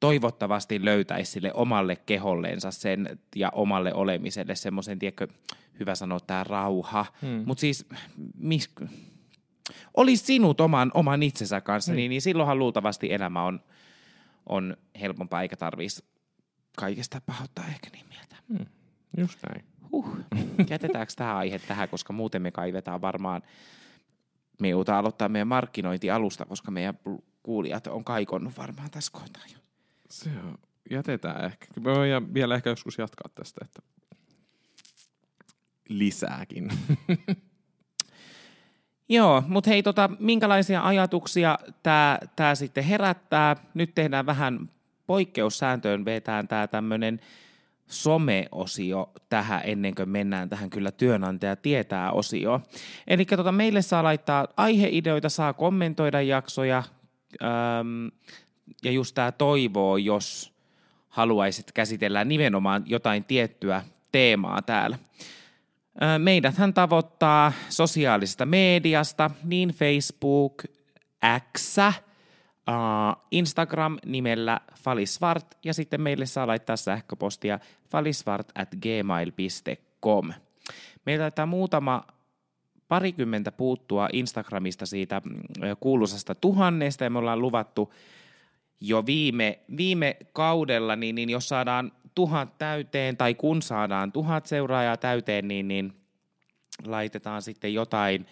[0.00, 5.28] toivottavasti löytäisi sille omalle keholleensa sen ja omalle olemiselle semmoisen, tiedätkö,
[5.80, 7.06] hyvä sanoa tämä rauha.
[7.22, 7.42] Mm.
[7.46, 7.86] Mutta siis,
[8.38, 8.70] mis,
[9.96, 11.96] olisi sinut oman, oman itsensä kanssa, mm.
[11.96, 13.60] niin, niin silloinhan luultavasti elämä on,
[14.46, 16.04] on helpompaa, eikä tarvitsisi
[16.76, 18.36] kaikesta pahoittaa ehkä niin mieltä.
[18.48, 18.66] Mm.
[19.16, 19.64] Just näin.
[19.92, 20.16] Huh.
[20.70, 23.42] Jätetäänkö tämä aihe tähän, koska muuten me kaivetaan varmaan,
[24.60, 26.98] me joudutaan aloittaa meidän markkinointialusta, koska meidän
[27.42, 29.58] kuulijat on kaikonnut varmaan tässä kohtaa jo.
[30.10, 30.58] Se on,
[30.90, 31.66] jätetään ehkä.
[31.76, 33.82] Me voidaan vielä ehkä joskus jatkaa tästä, että
[35.88, 36.68] lisääkin.
[39.08, 41.58] Joo, mutta hei, tota, minkälaisia ajatuksia
[42.36, 43.56] tämä sitten herättää?
[43.74, 44.68] Nyt tehdään vähän
[45.06, 47.20] poikkeussääntöön, vetään tämä tämmöinen
[47.86, 52.60] some-osio tähän ennen kuin mennään tähän kyllä työnantaja tietää osio.
[53.06, 56.82] Eli tota, meille saa laittaa aiheideoita, saa kommentoida jaksoja
[57.42, 58.10] äm,
[58.84, 60.52] ja just tämä toivoo, jos
[61.08, 63.82] haluaisit käsitellä nimenomaan jotain tiettyä
[64.12, 64.98] teemaa täällä.
[66.18, 70.62] Meidäthän tavoittaa sosiaalisesta mediasta, niin Facebook,
[71.56, 71.76] X,
[73.30, 77.58] Instagram nimellä Falisvart ja sitten meille saa laittaa sähköpostia
[77.90, 80.32] falisvart at gmail.com.
[81.06, 82.02] Meillä taitaa muutama
[82.88, 85.32] parikymmentä puuttua Instagramista siitä mm,
[85.80, 87.92] kuuluisasta tuhannesta ja me ollaan luvattu
[88.80, 94.96] jo viime, viime kaudella, niin, niin jos saadaan tuhat täyteen tai kun saadaan tuhat seuraajaa
[94.96, 95.92] täyteen, niin, niin
[96.84, 98.26] laitetaan sitten jotain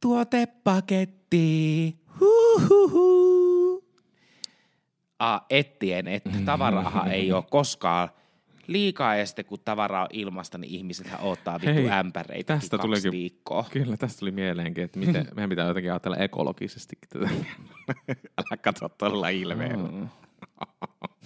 [0.00, 1.96] tuotepaketti.
[2.20, 3.84] Huhuhu.
[5.18, 8.08] A, ettien, että tavaraahan ei ole koskaan
[8.66, 13.12] liikaa ja sitten kun tavaraa on ilmasta, niin ihmisethän odottaa vittu Hei, ämpäreitä tästä tulikin-
[13.12, 13.64] viikkoa.
[13.70, 17.28] Kyllä, tästä tuli mieleenkin, että miten, meidän pitää jotenkin ajatella ekologisesti tätä.
[18.38, 19.88] Älä katso tuolla ilmeellä.
[19.88, 20.08] Mm.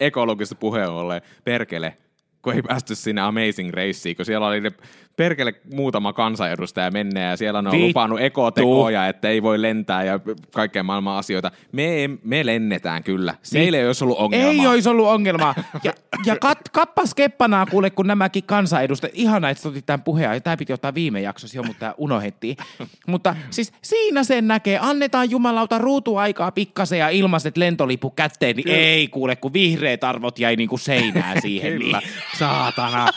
[0.00, 1.96] Ekologista puheen ollen, perkele,
[2.42, 4.70] kun ei päästy sinne Amazing Raceen, kun siellä oli ne
[5.16, 7.88] perkele muutama kansanedustaja menne ja siellä ne on Vittu.
[7.88, 10.20] lupannut ekotekoja, että ei voi lentää ja
[10.54, 11.50] kaikkea maailman asioita.
[11.72, 13.34] Me, me lennetään kyllä.
[13.52, 14.50] Meillä ei olisi ollut ongelmaa.
[14.50, 15.54] Ei olisi ollut ongelmaa.
[15.84, 15.92] Ja,
[16.26, 20.72] ja kat, kappas keppanaa kuule, kun nämäkin kansanedustajat, ihana, että otit tämän puheen, tämä piti
[20.72, 22.56] ottaa viime jaksossa jo, mutta tämä unohdettiin.
[23.06, 29.08] Mutta siis siinä sen näkee, annetaan jumalauta ruutuaikaa pikkasen ja ilmaiset lentolipu kätteen, niin ei
[29.08, 31.78] kuule, kun vihreät arvot jäi niinku seinään siihen.
[31.78, 31.96] Niin.
[32.38, 33.08] saatana.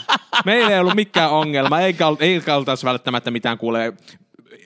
[0.45, 3.93] Meillä ei ollut mikään ongelma, eikä, ol- eikä oltaisi välttämättä mitään kuule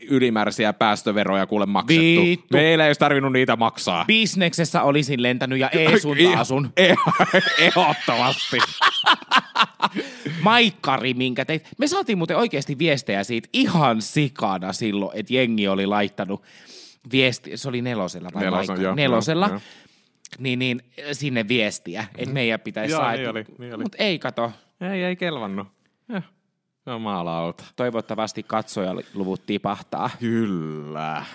[0.09, 2.21] ylimääräisiä päästöveroja kuule maksettu.
[2.21, 2.47] Vittu.
[2.51, 4.05] Meillä ei olisi tarvinnut niitä maksaa.
[4.05, 6.73] Bisneksessä olisin lentänyt ja Eesun taasun.
[6.79, 8.57] Eh- Ehdottomasti.
[10.41, 11.67] Maikkari, minkä teit.
[11.77, 16.43] Me saatiin muuten oikeasti viestejä siitä ihan sikana silloin, että jengi oli laittanut
[17.11, 19.61] viesti, se oli nelosella vai Nelosen, joo, nelosella, joo, joo.
[20.39, 23.33] Niin, niin sinne viestiä, että meidän pitäisi saada.
[23.33, 23.81] niin niin.
[23.81, 24.51] Mutta ei kato,
[24.93, 25.67] Ei, ei kelvannut.
[26.15, 26.23] Eh,
[26.85, 27.63] no maalauta.
[27.75, 30.09] toivottavasti katsojaluvut tipahtaa.
[30.19, 31.25] Kyllä.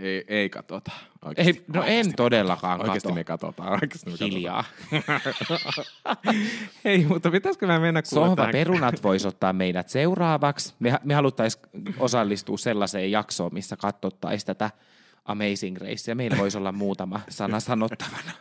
[0.00, 0.90] Ei, ei katota.
[1.24, 3.14] Oikeasti, Ei, no en todellakaan Oikeasti kato.
[3.14, 3.72] me katsotaan.
[3.72, 4.64] Oikeasti me Hiljaa.
[5.06, 5.86] katsotaan.
[6.84, 10.74] Ei, mutta pitäisikö mä mennä kuule Sohva Perunat voisi ottaa meidät seuraavaksi.
[10.78, 11.64] Me, me haluttaisiin
[11.98, 14.70] osallistua sellaiseen jaksoon, missä katsottaisiin tätä
[15.24, 16.14] Amazing Racea.
[16.14, 18.32] Meillä voisi olla muutama sana sanottavana.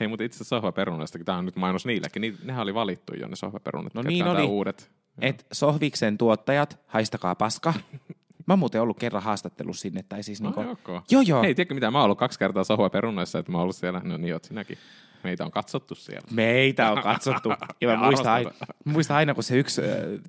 [0.00, 3.28] Hei, mutta itse asiassa sohvaperunastakin, tämä on nyt mainos niillekin, niin nehän oli valittu jo
[3.28, 3.94] ne sohvaperunat.
[3.94, 4.50] No niin on tää oli.
[4.50, 4.90] Uudet.
[5.20, 7.74] Et Sohviksen tuottajat, haistakaa paska.
[8.46, 10.62] Mä oon muuten ollut kerran haastattelussa sinne, tai siis No, niinku...
[10.62, 11.02] joko.
[11.10, 11.42] Joo, joo.
[11.42, 14.16] Hei, tiedätkö mitä, mä oon ollut kaksi kertaa sohvaperunoissa, että mä oon ollut siellä, no
[14.16, 14.78] niin oot sinäkin.
[15.24, 16.28] Meitä on katsottu siellä.
[16.30, 17.48] Meitä on katsottu.
[17.80, 18.50] Ja mä muistan aina,
[18.84, 19.88] muistan aina, kun se yksi äh,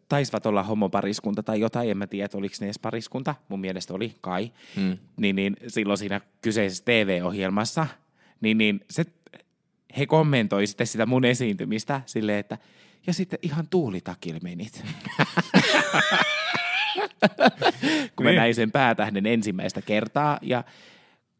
[0.09, 3.35] taisivat olla homopariskunta tai jotain, en mä tiedä, että oliko ne edes pariskunta.
[3.49, 4.51] Mun mielestä oli kai.
[4.75, 4.97] Mm.
[5.17, 7.87] Niin, niin silloin siinä kyseisessä TV-ohjelmassa,
[8.41, 9.05] niin, niin se,
[9.97, 12.57] he kommentoi sitten sitä mun esiintymistä silleen, että
[13.07, 14.83] ja sitten ihan tuulitakille menit.
[18.15, 18.35] kun mä Niin.
[18.37, 20.63] näin sen päätähden ensimmäistä kertaa ja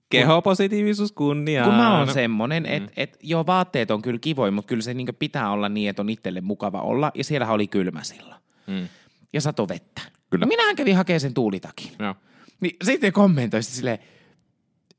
[0.09, 1.69] Kehopositiivisuus kunniaan.
[1.69, 5.13] kun mä oon semmonen, että et, joo vaatteet on kyllä kivoja, mutta kyllä se niinku
[5.19, 7.11] pitää olla niin, että on itselle mukava olla.
[7.15, 8.41] Ja siellä oli kylmä silloin.
[8.67, 8.87] Mm.
[9.33, 10.01] Ja sato vettä.
[10.29, 10.45] Kyllä.
[10.45, 11.91] No minähän kävin hakemaan sen tuulitakin.
[11.99, 12.15] Joo.
[12.61, 13.99] Niin sitten kommentoi sitten silleen,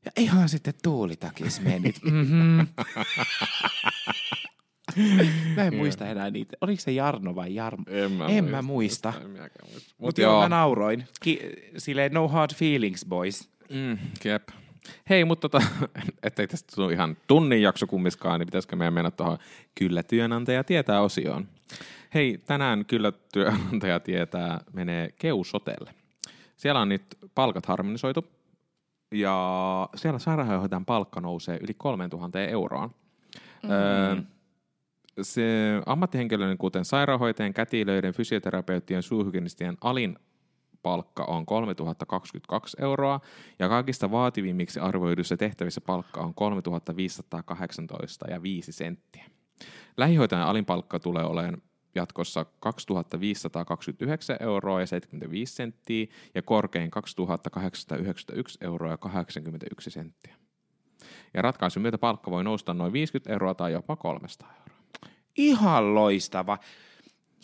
[0.04, 2.00] ja ihan sitten tuulitakis menit.
[2.10, 2.66] Mm-hmm.
[5.56, 6.56] Mä en muista enää niitä.
[6.60, 7.84] Oliko se Jarno vai Jarmo?
[7.88, 9.12] En mä, en mä muista.
[9.22, 9.94] En minäkään muista.
[9.98, 11.04] Mut Mutta joo, mä nauroin.
[11.20, 11.40] Ki-
[11.76, 13.48] silleen no hard feelings, boys.
[13.70, 14.48] Mm, jep.
[15.10, 15.66] Hei, mutta tota,
[16.22, 19.38] ettei tästä tule ihan tunnin jakso kummiskaan, niin pitäisikö meidän mennä tuohon
[19.74, 21.48] Kyllä työnantaja tietää osioon.
[22.14, 25.94] Hei, tänään Kyllä työnantaja tietää menee Keusotelle.
[26.56, 27.02] Siellä on nyt
[27.34, 28.24] palkat harmonisoitu
[29.12, 32.90] ja siellä sairaanhoitajan palkka nousee yli 3000 euroon.
[33.62, 33.70] Mm.
[33.70, 34.16] Öö,
[35.22, 35.42] se
[35.86, 40.18] ammattihenkilöiden, kuten sairaanhoitajien, kätilöiden, fysioterapeuttien, suuhygienistien alin
[40.82, 43.20] palkka on 3022 euroa
[43.58, 49.24] ja kaikista vaativimmiksi arvioiduissa tehtävissä palkka on 3518 ja 5 senttiä.
[49.96, 51.62] Lähihoitajan alin palkka tulee olemaan
[51.94, 60.34] jatkossa 2529 euroa ja 75 senttiä ja korkein 2891 euroa ja 81 senttiä.
[61.34, 64.75] Ja ratkaisun myötä palkka voi nousta noin 50 euroa tai jopa 300 euroa.
[65.36, 66.58] Ihan loistava.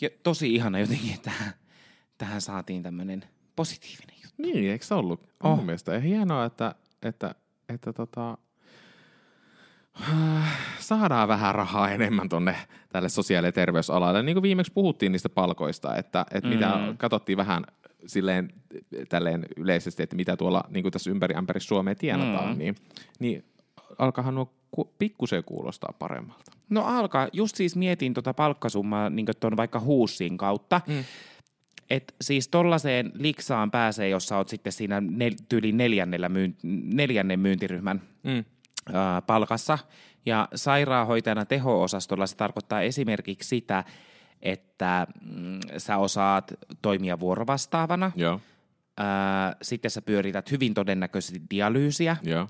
[0.01, 1.53] Ja tosi ihana jotenkin, että tähän,
[2.17, 3.23] tähän saatiin tämmöinen
[3.55, 4.41] positiivinen juttu.
[4.41, 5.21] Niin, eikö se ollut?
[5.21, 5.51] Oh.
[5.51, 5.57] Oh.
[5.57, 7.35] Mun mielestä hienoa, että, että,
[7.69, 8.37] että tota,
[10.79, 12.55] saadaan vähän rahaa enemmän tonne
[12.89, 14.23] tälle sosiaali- ja terveysalalle.
[14.23, 16.53] Niin kuin viimeksi puhuttiin niistä palkoista, että, että mm.
[16.53, 17.63] mitä katsottiin vähän
[18.05, 18.53] silleen
[19.09, 22.57] tälleen yleisesti, että mitä tuolla niin kuin tässä ympäri ämpäri Suomea tienataan, mm.
[22.57, 22.75] niin,
[23.19, 23.45] niin
[23.97, 26.51] alkahan nuo ku- pikkusen kuulostaa paremmalta.
[26.73, 30.81] No alkaa, just siis mietin tota palkkasummaa niin tuon vaikka huussin kautta.
[30.87, 31.03] Mm.
[31.89, 36.55] Et siis tollaiseen liksaan pääsee, jos sä oot sitten siinä nel, tyyli neljännellä myyn,
[36.93, 38.45] neljännen myyntiryhmän Mm.
[38.93, 39.77] ää, palkassa.
[40.25, 43.83] Ja sairaanhoitajana teho-osastolla se tarkoittaa esimerkiksi sitä,
[44.41, 48.11] että mm, sä osaat toimia vuorovastaavana.
[48.15, 48.39] Joo,
[48.97, 52.17] Ää, sitten sä pyörität hyvin todennäköisesti dialyysiä.
[52.23, 52.47] joo.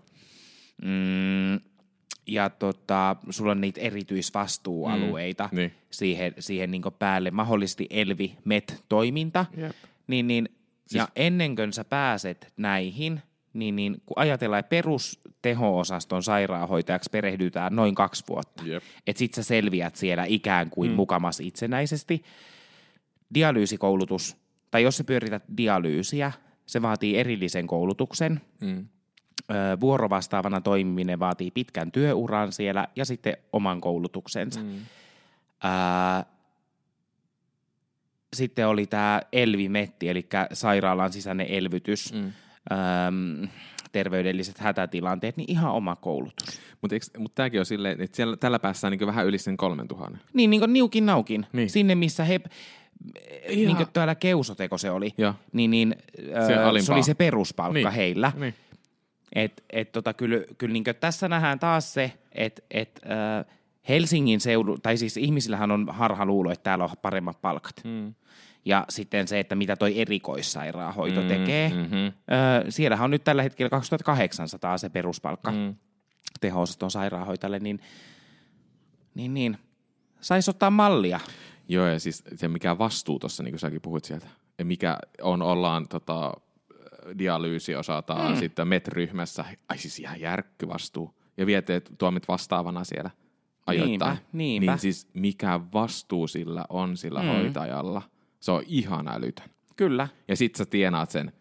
[0.82, 1.60] Mm,
[2.28, 5.74] ja tota, sulla on niitä erityisvastuualueita Mm, niin.
[5.92, 9.72] siihen, siihen niin päälle, mahdollisesti Elvi Met-toiminta, Jep.
[10.08, 10.50] niin, niin
[10.88, 11.00] siis...
[11.00, 13.22] ja ennen kuin sä pääset näihin,
[13.54, 18.64] niin, niin kun ajatellaan, että perusteho-osaston sairaanhoitajaksi perehdytään noin kaksi vuotta.
[18.66, 18.84] Jep.
[19.08, 20.96] Että sit sä selviät siellä ikään kuin mm.
[20.96, 22.24] mukamas itsenäisesti.
[23.34, 24.38] Dialyysikoulutus,
[24.72, 26.32] tai jos sä pyörität dialyysiä,
[26.66, 28.42] se vaatii erillisen koulutuksen.
[28.62, 28.88] Mm.
[29.80, 34.60] Vuorovastaavana toimiminen vaatii pitkän työuran siellä ja sitten oman koulutuksensa.
[34.60, 34.70] Mm.
[35.64, 36.26] Ää,
[38.36, 42.20] sitten oli tämä Elvimetti, eli sairaalan sisäinen elvytys, mm.
[42.28, 43.48] äm,
[43.92, 46.60] terveydelliset hätätilanteet, niin ihan oma koulutus.
[46.82, 50.22] Mutta mut tämäkin on silleen, että siellä, tällä päässään niin vähän yli sen kolmen tuhannen.
[50.34, 51.46] Niin, niin kuin niukin naukin.
[51.54, 51.70] Niin.
[51.70, 52.42] Sinne, missä he,
[53.48, 55.34] niin kuin täällä Keusoteko se oli, Joo.
[55.52, 55.96] niin, niin
[56.48, 56.86] Se alimpaa.
[56.86, 57.92] se oli se peruspalkka Niin.
[57.92, 58.32] heillä.
[58.36, 58.54] Niin.
[59.36, 63.46] Et, et tota, kyllä, kyllä niin tässä nähdään taas se, että et, äh,
[63.90, 67.82] Helsingin seudu, tai siis ihmisillähän on harha luulo, että täällä on paremmat palkat.
[67.84, 68.14] Mm.
[68.66, 71.70] Ja sitten se, että mitä toi erikoissairaanhoito mm, tekee.
[71.70, 71.96] mhm.
[71.96, 75.76] Ö, siellähän on nyt tällä hetkellä 2800 se peruspalkka mm.
[76.42, 77.80] teho-osaston sairaanhoitajalle, niin,
[79.16, 79.58] niin, niin
[80.22, 81.20] saisi ottaa mallia.
[81.68, 84.28] Joo, ja siis se mikä vastuu tuossa, niin kuin säkin puhuit sieltä,
[84.64, 86.34] mikä on, ollaan tota,
[87.18, 88.38] dialyysi osataan mm.
[88.38, 93.10] sitten MET-ryhmässä, ai siis ihan järkkyvastuu, ja viette tuomit vastaavana siellä
[93.66, 94.12] ajoittain.
[94.12, 94.72] Niinpä, niinpä.
[94.72, 97.28] Niin siis mikä vastuu sillä on sillä mm.
[97.28, 98.02] hoitajalla,
[98.40, 99.50] se on ihan älytön.
[99.76, 100.08] Kyllä.
[100.28, 101.34] Ja sit sä tienaat sen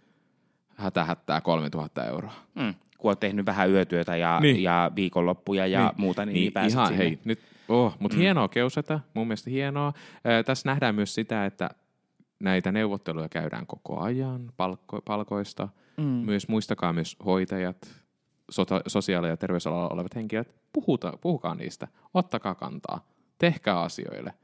[0.77, 2.33] hätähättää 3000 euroa.
[2.55, 2.75] Mm.
[2.99, 4.63] Kun oot tehnyt vähän yötyötä ja, niin.
[4.63, 6.01] Ja viikonloppuja ja niin.
[6.01, 7.05] muuta, niin, niin pääset ihan, sinne.
[7.05, 8.21] hei, nyt, oh, mutta mm.
[8.21, 9.93] hienoa keusata, mun mielestä hienoa.
[10.25, 11.71] Ää, tässä nähdään myös sitä, että
[12.43, 15.69] näitä neuvotteluja käydään koko ajan palkko, palkoista.
[15.97, 16.05] Mm.
[16.05, 17.91] Myös muistakaa myös hoitajat,
[18.51, 23.07] sota, sosiaali- ja terveysalalla olevat henkilöt, puhuta, puhukaa niistä, ottakaa kantaa,
[23.39, 24.35] tehkää asioille.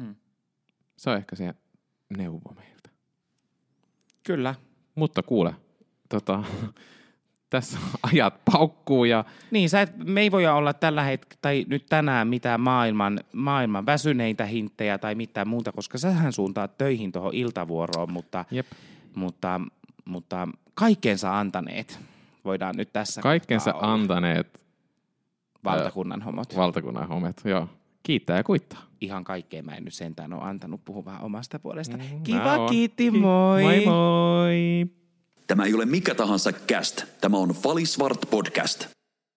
[0.00, 0.14] Mm.
[0.96, 1.54] Se on ehkä se
[2.16, 2.90] neuvo meiltä.
[4.22, 4.54] Kyllä.
[4.94, 5.54] Mutta kuule,
[6.08, 6.44] tota,
[7.54, 7.78] tässä
[8.12, 12.28] ajat paukkuu ja Niin, sä et, me ei voi olla tällä hetkellä tai nyt tänään
[12.28, 18.44] mitään maailman, maailman väsyneitä hinttejä tai mitään muuta, koska sähän suuntaat töihin tuohon iltavuoroon, mutta,
[18.50, 18.66] Jep.
[19.14, 19.60] mutta,
[20.04, 22.00] mutta kaikkeensa antaneet
[22.44, 24.60] voidaan nyt tässä kaikkensa antaneet
[25.64, 26.56] valtakunnan homot.
[26.56, 27.40] valtakunnan hommet.
[27.44, 27.68] Joo.
[28.02, 28.82] Kiittää ja kuittaa.
[29.00, 31.96] Ihan kaikkea mä en nyt sentään ole antanut puhua vähän omasta puolesta.
[31.96, 33.62] Mm, Kiva, kiitti, Ki- moi!
[33.62, 34.86] Moi moi!
[35.46, 37.04] Tämä ei ole mikä tahansa cast.
[37.20, 38.86] Tämä on Valisvart podcast.